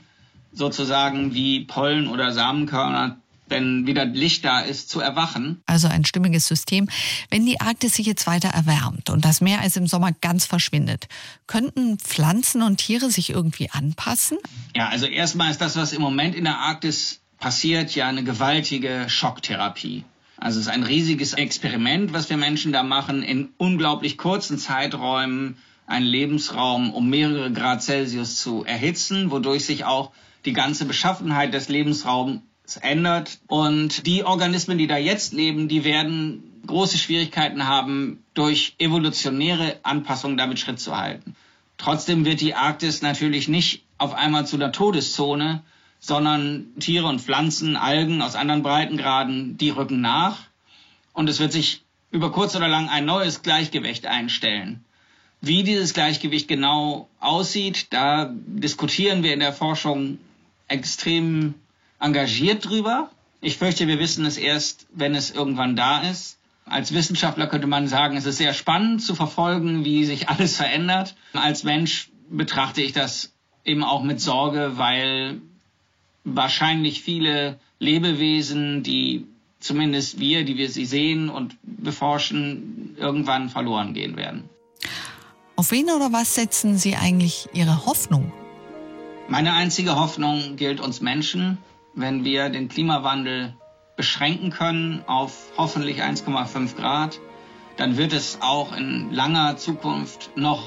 sozusagen 0.51 1.35
wie 1.35 1.65
Pollen 1.65 2.07
oder 2.07 2.31
Samenkörner 2.31 3.17
wenn 3.53 3.85
wieder 3.85 4.05
Licht 4.05 4.45
da 4.45 4.61
ist, 4.61 4.89
zu 4.89 4.99
erwachen. 4.99 5.61
Also 5.65 5.87
ein 5.87 6.05
stimmiges 6.05 6.47
System. 6.47 6.89
Wenn 7.29 7.45
die 7.45 7.61
Arktis 7.61 7.93
sich 7.93 8.05
jetzt 8.05 8.25
weiter 8.25 8.49
erwärmt 8.49 9.09
und 9.09 9.25
das 9.25 9.41
Meereis 9.41 9.75
im 9.75 9.85
Sommer 9.85 10.11
ganz 10.11 10.45
verschwindet, 10.45 11.07
könnten 11.45 11.99
Pflanzen 11.99 12.63
und 12.63 12.77
Tiere 12.77 13.11
sich 13.11 13.29
irgendwie 13.29 13.69
anpassen? 13.69 14.37
Ja, 14.75 14.89
also 14.89 15.05
erstmal 15.05 15.51
ist 15.51 15.61
das, 15.61 15.75
was 15.75 15.93
im 15.93 16.01
Moment 16.01 16.35
in 16.35 16.45
der 16.45 16.57
Arktis 16.57 17.19
passiert 17.43 17.93
ja 17.93 18.07
eine 18.07 18.23
gewaltige 18.23 19.09
Schocktherapie. 19.09 20.05
Also 20.37 20.61
es 20.61 20.67
ist 20.67 20.71
ein 20.71 20.83
riesiges 20.83 21.33
Experiment, 21.33 22.13
was 22.13 22.29
wir 22.29 22.37
Menschen 22.37 22.71
da 22.71 22.83
machen, 22.83 23.21
in 23.21 23.49
unglaublich 23.57 24.17
kurzen 24.17 24.57
Zeiträumen 24.57 25.57
einen 25.85 26.05
Lebensraum 26.05 26.93
um 26.93 27.09
mehrere 27.09 27.51
Grad 27.51 27.83
Celsius 27.83 28.37
zu 28.37 28.63
erhitzen, 28.63 29.29
wodurch 29.29 29.65
sich 29.65 29.83
auch 29.83 30.13
die 30.45 30.53
ganze 30.53 30.85
Beschaffenheit 30.85 31.53
des 31.53 31.67
Lebensraums 31.67 32.39
ändert. 32.79 33.39
Und 33.47 34.07
die 34.07 34.23
Organismen, 34.23 34.77
die 34.77 34.87
da 34.87 34.95
jetzt 34.95 35.33
leben, 35.33 35.67
die 35.67 35.83
werden 35.83 36.61
große 36.65 36.97
Schwierigkeiten 36.97 37.67
haben, 37.67 38.23
durch 38.35 38.75
evolutionäre 38.77 39.81
Anpassungen 39.83 40.37
damit 40.37 40.59
Schritt 40.59 40.79
zu 40.79 40.95
halten. 40.95 41.35
Trotzdem 41.77 42.23
wird 42.23 42.39
die 42.39 42.55
Arktis 42.55 43.01
natürlich 43.01 43.49
nicht 43.49 43.83
auf 43.97 44.13
einmal 44.13 44.47
zu 44.47 44.57
der 44.57 44.71
Todeszone, 44.71 45.61
sondern 46.03 46.65
Tiere 46.81 47.07
und 47.07 47.21
Pflanzen, 47.21 47.77
Algen 47.77 48.21
aus 48.21 48.35
anderen 48.35 48.61
Breitengraden, 48.61 49.57
die 49.57 49.69
rücken 49.69 50.01
nach 50.01 50.37
und 51.13 51.29
es 51.29 51.39
wird 51.39 51.53
sich 51.53 51.81
über 52.11 52.29
kurz 52.29 52.57
oder 52.57 52.67
lang 52.67 52.89
ein 52.89 53.05
neues 53.05 53.41
Gleichgewicht 53.41 54.05
einstellen. 54.05 54.83
Wie 55.39 55.63
dieses 55.63 55.93
Gleichgewicht 55.93 56.49
genau 56.49 57.07
aussieht, 57.21 57.87
da 57.91 58.33
diskutieren 58.35 59.23
wir 59.23 59.33
in 59.33 59.39
der 59.39 59.53
Forschung 59.53 60.17
extrem 60.67 61.53
engagiert 62.01 62.65
drüber. 62.65 63.09
Ich 63.39 63.57
fürchte, 63.57 63.87
wir 63.87 63.99
wissen 63.99 64.25
es 64.25 64.35
erst, 64.35 64.87
wenn 64.93 65.15
es 65.15 65.31
irgendwann 65.31 65.77
da 65.77 66.01
ist. 66.01 66.37
Als 66.65 66.93
Wissenschaftler 66.93 67.47
könnte 67.47 67.67
man 67.67 67.87
sagen, 67.87 68.17
es 68.17 68.25
ist 68.25 68.37
sehr 68.39 68.53
spannend 68.53 69.01
zu 69.01 69.15
verfolgen, 69.15 69.85
wie 69.85 70.03
sich 70.03 70.27
alles 70.27 70.57
verändert. 70.57 71.15
Als 71.31 71.63
Mensch 71.63 72.09
betrachte 72.29 72.81
ich 72.81 72.91
das 72.91 73.33
eben 73.63 73.85
auch 73.85 74.03
mit 74.03 74.19
Sorge, 74.19 74.73
weil 74.75 75.41
wahrscheinlich 76.23 77.01
viele 77.01 77.59
Lebewesen, 77.79 78.83
die 78.83 79.27
zumindest 79.59 80.19
wir, 80.19 80.43
die 80.43 80.57
wir 80.57 80.69
sie 80.69 80.85
sehen 80.85 81.29
und 81.29 81.55
beforschen, 81.63 82.95
irgendwann 82.99 83.49
verloren 83.49 83.93
gehen 83.93 84.17
werden. 84.17 84.49
Auf 85.55 85.71
wen 85.71 85.85
oder 85.85 86.11
was 86.11 86.35
setzen 86.35 86.77
Sie 86.77 86.95
eigentlich 86.95 87.47
Ihre 87.53 87.85
Hoffnung? 87.85 88.33
Meine 89.29 89.53
einzige 89.53 89.95
Hoffnung 89.95 90.57
gilt 90.57 90.81
uns 90.81 90.99
Menschen. 90.99 91.57
Wenn 91.95 92.25
wir 92.25 92.49
den 92.49 92.67
Klimawandel 92.67 93.55
beschränken 93.95 94.49
können 94.49 95.03
auf 95.05 95.51
hoffentlich 95.57 96.01
1,5 96.01 96.75
Grad, 96.75 97.19
dann 97.77 97.97
wird 97.97 98.13
es 98.13 98.39
auch 98.41 98.75
in 98.75 99.11
langer 99.11 99.57
Zukunft 99.57 100.31
noch 100.35 100.63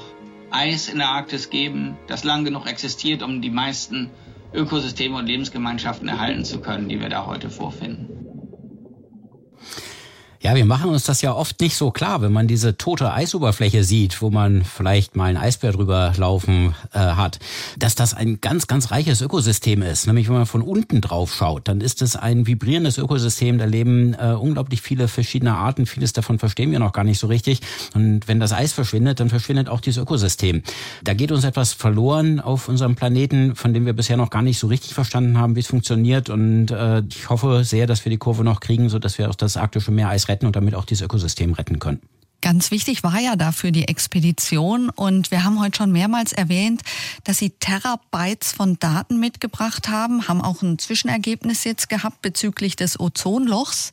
Eis 0.49 0.87
in 0.87 0.99
der 0.99 1.09
Arktis 1.09 1.49
geben, 1.49 1.97
das 2.07 2.23
lang 2.23 2.45
genug 2.45 2.65
existiert, 2.67 3.21
um 3.21 3.41
die 3.41 3.49
meisten 3.49 4.09
Ökosysteme 4.53 5.17
und 5.17 5.27
Lebensgemeinschaften 5.27 6.07
erhalten 6.07 6.45
zu 6.45 6.59
können, 6.59 6.89
die 6.89 6.99
wir 6.99 7.09
da 7.09 7.25
heute 7.25 7.49
vorfinden. 7.49 8.07
Ja, 10.39 10.53
wir 10.53 10.65
machen 10.65 10.91
uns 10.91 11.03
das 11.03 11.23
ja 11.23 11.33
oft 11.33 11.59
nicht 11.61 11.75
so 11.75 11.89
klar, 11.89 12.21
wenn 12.21 12.31
man 12.31 12.47
diese 12.47 12.77
tote 12.77 13.11
Eisoberfläche 13.11 13.83
sieht, 13.83 14.21
wo 14.21 14.29
man 14.29 14.63
vielleicht 14.63 15.15
mal 15.15 15.25
ein 15.25 15.37
Eisbär 15.37 15.71
drüber 15.71 16.13
laufen 16.15 16.75
äh, 16.93 16.99
hat, 16.99 17.39
dass 17.75 17.95
das 17.95 18.13
ein 18.13 18.39
ganz, 18.39 18.67
ganz 18.67 18.91
reiches 18.91 19.21
Ökosystem 19.21 19.81
ist. 19.81 20.05
Nämlich, 20.05 20.27
wenn 20.27 20.35
man 20.35 20.45
von 20.45 20.61
unten 20.61 21.01
drauf 21.01 21.33
schaut, 21.33 21.67
dann 21.67 21.81
ist 21.81 22.03
es 22.03 22.15
ein 22.15 22.45
vibrierendes 22.45 22.99
Ökosystem. 22.99 23.57
Da 23.57 23.65
leben 23.65 24.13
äh, 24.13 24.35
unglaublich 24.39 24.83
viele 24.83 25.07
verschiedene 25.07 25.55
Arten. 25.55 25.87
Vieles 25.87 26.13
davon 26.13 26.37
verstehen 26.37 26.71
wir 26.71 26.77
noch 26.77 26.93
gar 26.93 27.03
nicht 27.03 27.17
so 27.17 27.25
richtig. 27.25 27.61
Und 27.95 28.27
wenn 28.27 28.39
das 28.39 28.53
Eis 28.53 28.73
verschwindet, 28.73 29.19
dann 29.19 29.29
verschwindet 29.29 29.69
auch 29.69 29.81
dieses 29.81 30.03
Ökosystem. 30.03 30.61
Da 31.03 31.15
geht 31.15 31.31
uns 31.31 31.45
etwas 31.45 31.73
verloren 31.73 32.39
auf 32.39 32.69
unserem 32.69 32.93
Planeten, 32.93 33.55
von 33.55 33.73
dem 33.73 33.87
wir 33.87 33.93
bisher 33.93 34.17
noch 34.17 34.29
gar 34.29 34.43
nicht 34.43 34.59
so 34.59 34.67
richtig 34.67 34.93
verstanden 34.93 35.39
haben, 35.39 35.55
wie 35.55 35.61
es 35.61 35.67
funktioniert. 35.67 36.29
Und 36.29 36.69
äh, 36.69 37.01
ich 37.09 37.27
hoffe 37.27 37.63
sehr, 37.63 37.87
dass 37.87 38.05
wir 38.05 38.11
die 38.11 38.17
Kurve 38.17 38.43
noch 38.43 38.59
kriegen, 38.59 38.89
so 38.89 38.99
dass 38.99 39.17
wir 39.17 39.31
auch 39.31 39.35
das 39.35 39.57
arktische 39.57 39.89
Meereis 39.89 40.27
retten 40.27 40.36
und 40.45 40.55
damit 40.55 40.75
auch 40.75 40.85
dieses 40.85 41.03
Ökosystem 41.05 41.53
retten 41.53 41.79
können. 41.79 42.01
Ganz 42.41 42.69
wichtig 42.69 43.03
war 43.03 43.19
ja 43.19 43.35
dafür 43.35 43.71
die 43.71 43.87
Expedition 43.87 44.89
und 44.89 45.31
wir 45.31 45.43
haben 45.43 45.59
heute 45.59 45.77
schon 45.77 45.91
mehrmals 45.91 46.33
erwähnt, 46.33 46.83
dass 47.23 47.39
Sie 47.39 47.49
Terabytes 47.49 48.51
von 48.51 48.77
Daten 48.77 49.19
mitgebracht 49.19 49.89
haben, 49.89 50.27
haben 50.27 50.41
auch 50.41 50.61
ein 50.61 50.77
Zwischenergebnis 50.77 51.63
jetzt 51.63 51.89
gehabt 51.89 52.21
bezüglich 52.21 52.75
des 52.75 52.99
Ozonlochs. 52.99 53.91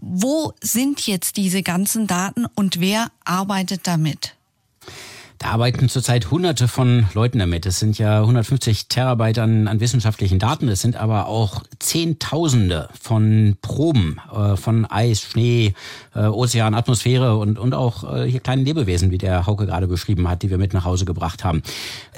Wo 0.00 0.54
sind 0.62 1.06
jetzt 1.06 1.36
diese 1.36 1.62
ganzen 1.62 2.06
Daten 2.06 2.46
und 2.54 2.80
wer 2.80 3.08
arbeitet 3.24 3.86
damit? 3.86 4.34
Da 5.44 5.50
arbeiten 5.50 5.90
zurzeit 5.90 6.30
hunderte 6.30 6.68
von 6.68 7.04
Leuten 7.12 7.38
damit. 7.38 7.66
Es 7.66 7.78
sind 7.78 7.98
ja 7.98 8.20
150 8.20 8.88
Terabyte 8.88 9.40
an, 9.40 9.68
an 9.68 9.78
wissenschaftlichen 9.78 10.38
Daten. 10.38 10.68
Es 10.68 10.80
sind 10.80 10.96
aber 10.96 11.26
auch 11.26 11.62
Zehntausende 11.78 12.88
von 12.98 13.58
Proben 13.60 14.18
äh, 14.34 14.56
von 14.56 14.86
Eis, 14.86 15.20
Schnee, 15.20 15.74
äh, 16.14 16.26
Ozean, 16.26 16.74
Atmosphäre 16.74 17.36
und, 17.36 17.58
und 17.58 17.74
auch 17.74 18.04
äh, 18.14 18.30
hier 18.30 18.40
kleinen 18.40 18.64
Lebewesen, 18.64 19.10
wie 19.10 19.18
der 19.18 19.46
Hauke 19.46 19.66
gerade 19.66 19.86
beschrieben 19.86 20.28
hat, 20.28 20.42
die 20.42 20.50
wir 20.50 20.58
mit 20.58 20.72
nach 20.72 20.84
Hause 20.84 21.04
gebracht 21.04 21.44
haben. 21.44 21.62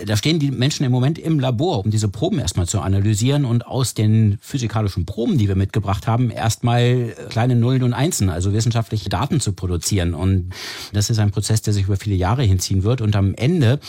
Da 0.04 0.16
stehen 0.16 0.38
die 0.38 0.50
Menschen 0.50 0.84
im 0.84 0.92
Moment 0.92 1.18
im 1.18 1.40
Labor, 1.40 1.84
um 1.84 1.90
diese 1.90 2.08
Proben 2.08 2.38
erstmal 2.38 2.66
zu 2.66 2.80
analysieren 2.80 3.44
und 3.44 3.66
aus 3.66 3.94
den 3.94 4.38
physikalischen 4.40 5.06
Proben, 5.06 5.38
die 5.38 5.48
wir 5.48 5.56
mitgebracht 5.56 6.06
haben, 6.06 6.30
erstmal 6.30 7.14
kleine 7.30 7.56
Nullen 7.56 7.82
und 7.82 7.92
Einsen, 7.92 8.30
also 8.30 8.52
wissenschaftliche 8.52 9.08
Daten 9.08 9.40
zu 9.40 9.52
produzieren. 9.52 10.14
Und 10.14 10.50
das 10.92 11.10
ist 11.10 11.18
ein 11.18 11.30
Prozess, 11.30 11.62
der 11.62 11.72
sich 11.72 11.84
über 11.84 11.96
viele 11.96 12.16
Jahre 12.16 12.42
hinziehen 12.42 12.82
wird. 12.82 13.00
Und 13.00 13.16
am 13.16 13.34
Ende 13.34 13.80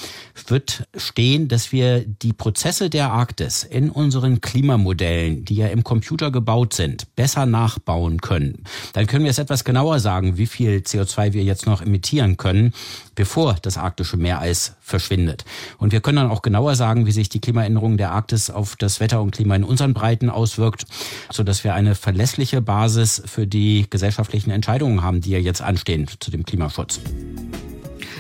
wird 0.48 0.88
stehen, 0.96 1.48
dass 1.48 1.72
wir 1.72 2.06
die 2.06 2.34
Prozesse 2.34 2.90
der 2.90 3.12
Arktis 3.12 3.64
in 3.64 3.90
unseren 3.90 4.42
Klimamodellen, 4.42 5.46
die 5.46 5.56
ja 5.56 5.68
im 5.68 5.84
Computer 5.84 6.32
gebaut 6.32 6.74
sind, 6.74 7.16
besser 7.16 7.46
nachbauen 7.46 8.22
können. 8.22 8.64
Dann 8.94 9.08
können 9.08 9.24
wir 9.24 9.32
es 9.32 9.40
etwas 9.40 9.64
genauer 9.64 9.97
sagen, 10.00 10.38
wie 10.38 10.48
viel 10.48 10.80
CO2 10.80 11.34
wir 11.34 11.44
jetzt 11.44 11.66
noch 11.66 11.82
emittieren 11.82 12.38
können, 12.38 12.74
bevor 13.16 13.56
das 13.62 13.78
arktische 13.78 14.18
Meereis 14.18 14.76
verschwindet. 14.80 15.46
Und 15.78 15.92
wir 15.92 16.02
können 16.02 16.18
dann 16.18 16.32
auch 16.32 16.42
genauer 16.42 16.76
sagen, 16.76 17.06
wie 17.06 17.12
sich 17.12 17.30
die 17.30 17.40
Klimaänderung 17.40 17.98
der 17.98 18.12
Arktis 18.12 18.50
auf 18.50 18.76
das 18.76 19.00
Wetter 19.00 19.22
und 19.22 19.32
Klima 19.32 19.56
in 19.56 19.64
unseren 19.64 19.94
Breiten 19.94 20.30
auswirkt, 20.30 20.86
so 21.32 21.44
dass 21.44 21.64
wir 21.64 21.74
eine 21.74 21.96
verlässliche 21.96 22.62
Basis 22.62 23.22
für 23.26 23.48
die 23.48 23.88
gesellschaftlichen 23.90 24.52
Entscheidungen 24.52 25.04
haben, 25.04 25.22
die 25.22 25.32
ja 25.32 25.40
jetzt 25.40 25.62
anstehen 25.62 26.08
zu 26.20 26.32
dem 26.32 26.46
Klimaschutz. 26.46 27.00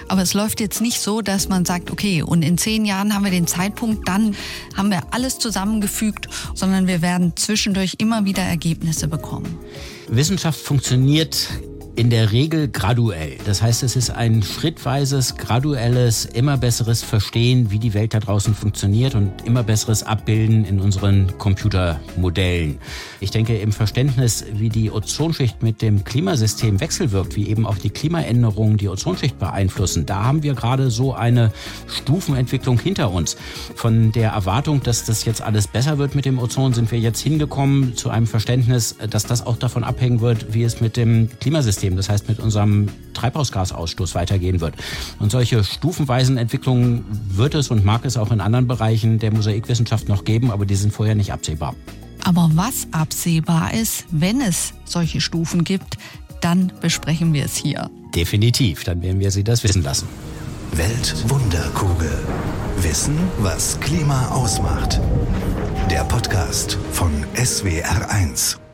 Aber 0.10 0.22
es 0.22 0.34
läuft 0.34 0.60
jetzt 0.60 0.82
nicht 0.82 1.02
so, 1.02 1.22
dass 1.22 1.50
man 1.50 1.66
sagt, 1.66 1.92
okay, 1.92 2.22
und 2.22 2.42
in 2.42 2.58
zehn 2.58 2.86
Jahren 2.86 3.14
haben 3.14 3.24
wir 3.24 3.32
den 3.32 3.48
Zeitpunkt, 3.48 4.08
dann 4.08 4.36
haben 4.76 4.90
wir 4.90 5.02
alles 5.12 5.38
zusammengefügt, 5.40 6.30
sondern 6.54 6.88
wir 6.88 7.02
werden 7.02 7.34
zwischendurch 7.36 7.96
immer 7.98 8.26
wieder 8.26 8.44
Ergebnisse 8.44 9.08
bekommen. 9.08 9.60
Wissenschaft 10.08 10.60
funktioniert 10.60 11.50
In 11.98 12.12
der 12.12 12.32
Regel 12.32 12.68
graduell. 12.68 13.38
Das 13.46 13.64
heißt, 13.64 13.82
es 13.82 13.96
ist 13.96 14.12
ein 14.12 14.44
schrittweises, 14.44 15.36
graduelles, 15.36 16.26
immer 16.26 16.56
besseres 16.56 17.02
Verstehen, 17.02 17.72
wie 17.72 17.80
die 17.80 17.96
Welt 17.96 18.14
da 18.14 18.20
draußen 18.20 18.54
funktioniert 18.54 19.16
und 19.16 19.32
immer 19.46 19.64
besseres 19.64 20.04
Abbilden 20.04 20.64
in 20.64 20.80
unseren 20.80 21.40
Computermodellen. 21.40 22.78
Ich 23.20 23.32
denke, 23.32 23.58
im 23.58 23.72
Verständnis, 23.72 24.46
wie 24.54 24.70
die 24.70 24.92
Ozonschicht 24.92 25.64
mit 25.64 25.82
dem 25.82 26.04
Klimasystem 26.04 26.80
wechselwirkt, 26.80 27.36
wie 27.36 27.48
eben 27.48 27.66
auch 27.66 27.80
die 27.80 27.90
Klimaänderungen 27.90 28.78
die 28.78 28.90
Ozonschicht 28.90 29.40
beeinflussen, 29.40 30.06
da 30.06 30.24
haben 30.24 30.44
wir 30.44 30.54
gerade 30.54 30.92
so 30.92 31.16
eine 31.16 31.52
Stufenentwicklung 31.88 32.80
hinter 32.80 33.12
uns. 33.12 33.38
Von 33.74 34.12
der 34.12 34.34
Erwartung, 34.34 34.84
dass 34.84 35.04
das 35.06 35.26
jetzt 35.26 35.42
alles 35.42 35.68
besser 35.68 35.98
wird 35.98 36.14
mit 36.14 36.26
dem 36.26 36.38
Ozon, 36.38 36.76
sind 36.76 36.92
wir 36.92 37.00
jetzt 37.00 37.22
hingekommen 37.22 37.96
zu 37.96 38.12
einem 38.12 38.28
Verständnis, 38.28 38.98
dass 39.10 39.24
das 39.24 39.48
auch 39.48 39.58
davon 39.58 39.84
abhängen 39.84 40.22
wird, 40.22 40.54
wie 40.54 40.62
es 40.62 40.80
mit 40.80 40.96
dem 40.96 41.30
Klimasystem 41.40 41.87
System, 41.88 41.96
das 41.96 42.10
heißt 42.10 42.28
mit 42.28 42.40
unserem 42.40 42.90
Treibhausgasausstoß 43.14 44.16
weitergehen 44.16 44.60
wird. 44.60 44.76
Und 45.20 45.32
solche 45.32 45.64
stufenweisen 45.64 46.38
Entwicklungen 46.38 47.06
wird 47.30 47.56
es 47.56 47.70
und 47.70 47.86
mag 47.86 48.06
es 48.06 48.18
auch 48.18 48.32
in 48.32 48.42
anderen 48.42 48.68
Bereichen 48.68 49.20
der 49.20 49.34
Mosaikwissenschaft 49.34 50.10
noch 50.10 50.24
geben, 50.24 50.52
aber 50.52 50.66
die 50.66 50.76
sind 50.76 50.94
vorher 50.94 51.16
nicht 51.16 51.32
absehbar. 51.32 51.76
Aber 52.24 52.50
was 52.56 52.88
absehbar 52.92 53.74
ist, 53.74 54.06
wenn 54.12 54.42
es 54.42 54.74
solche 54.86 55.22
Stufen 55.22 55.64
gibt, 55.64 55.98
dann 56.42 56.72
besprechen 56.82 57.34
wir 57.34 57.46
es 57.46 57.56
hier. 57.56 57.90
Definitiv, 58.14 58.84
dann 58.84 59.02
werden 59.02 59.20
wir 59.20 59.32
Sie 59.32 59.44
das 59.44 59.64
wissen 59.64 59.84
lassen. 59.84 60.08
Weltwunderkugel. 60.74 62.12
Wissen, 62.82 63.18
was 63.40 63.80
Klima 63.80 64.28
ausmacht. 64.30 65.00
Der 65.90 66.04
Podcast 66.04 66.78
von 66.92 67.12
SWR1. 67.36 68.67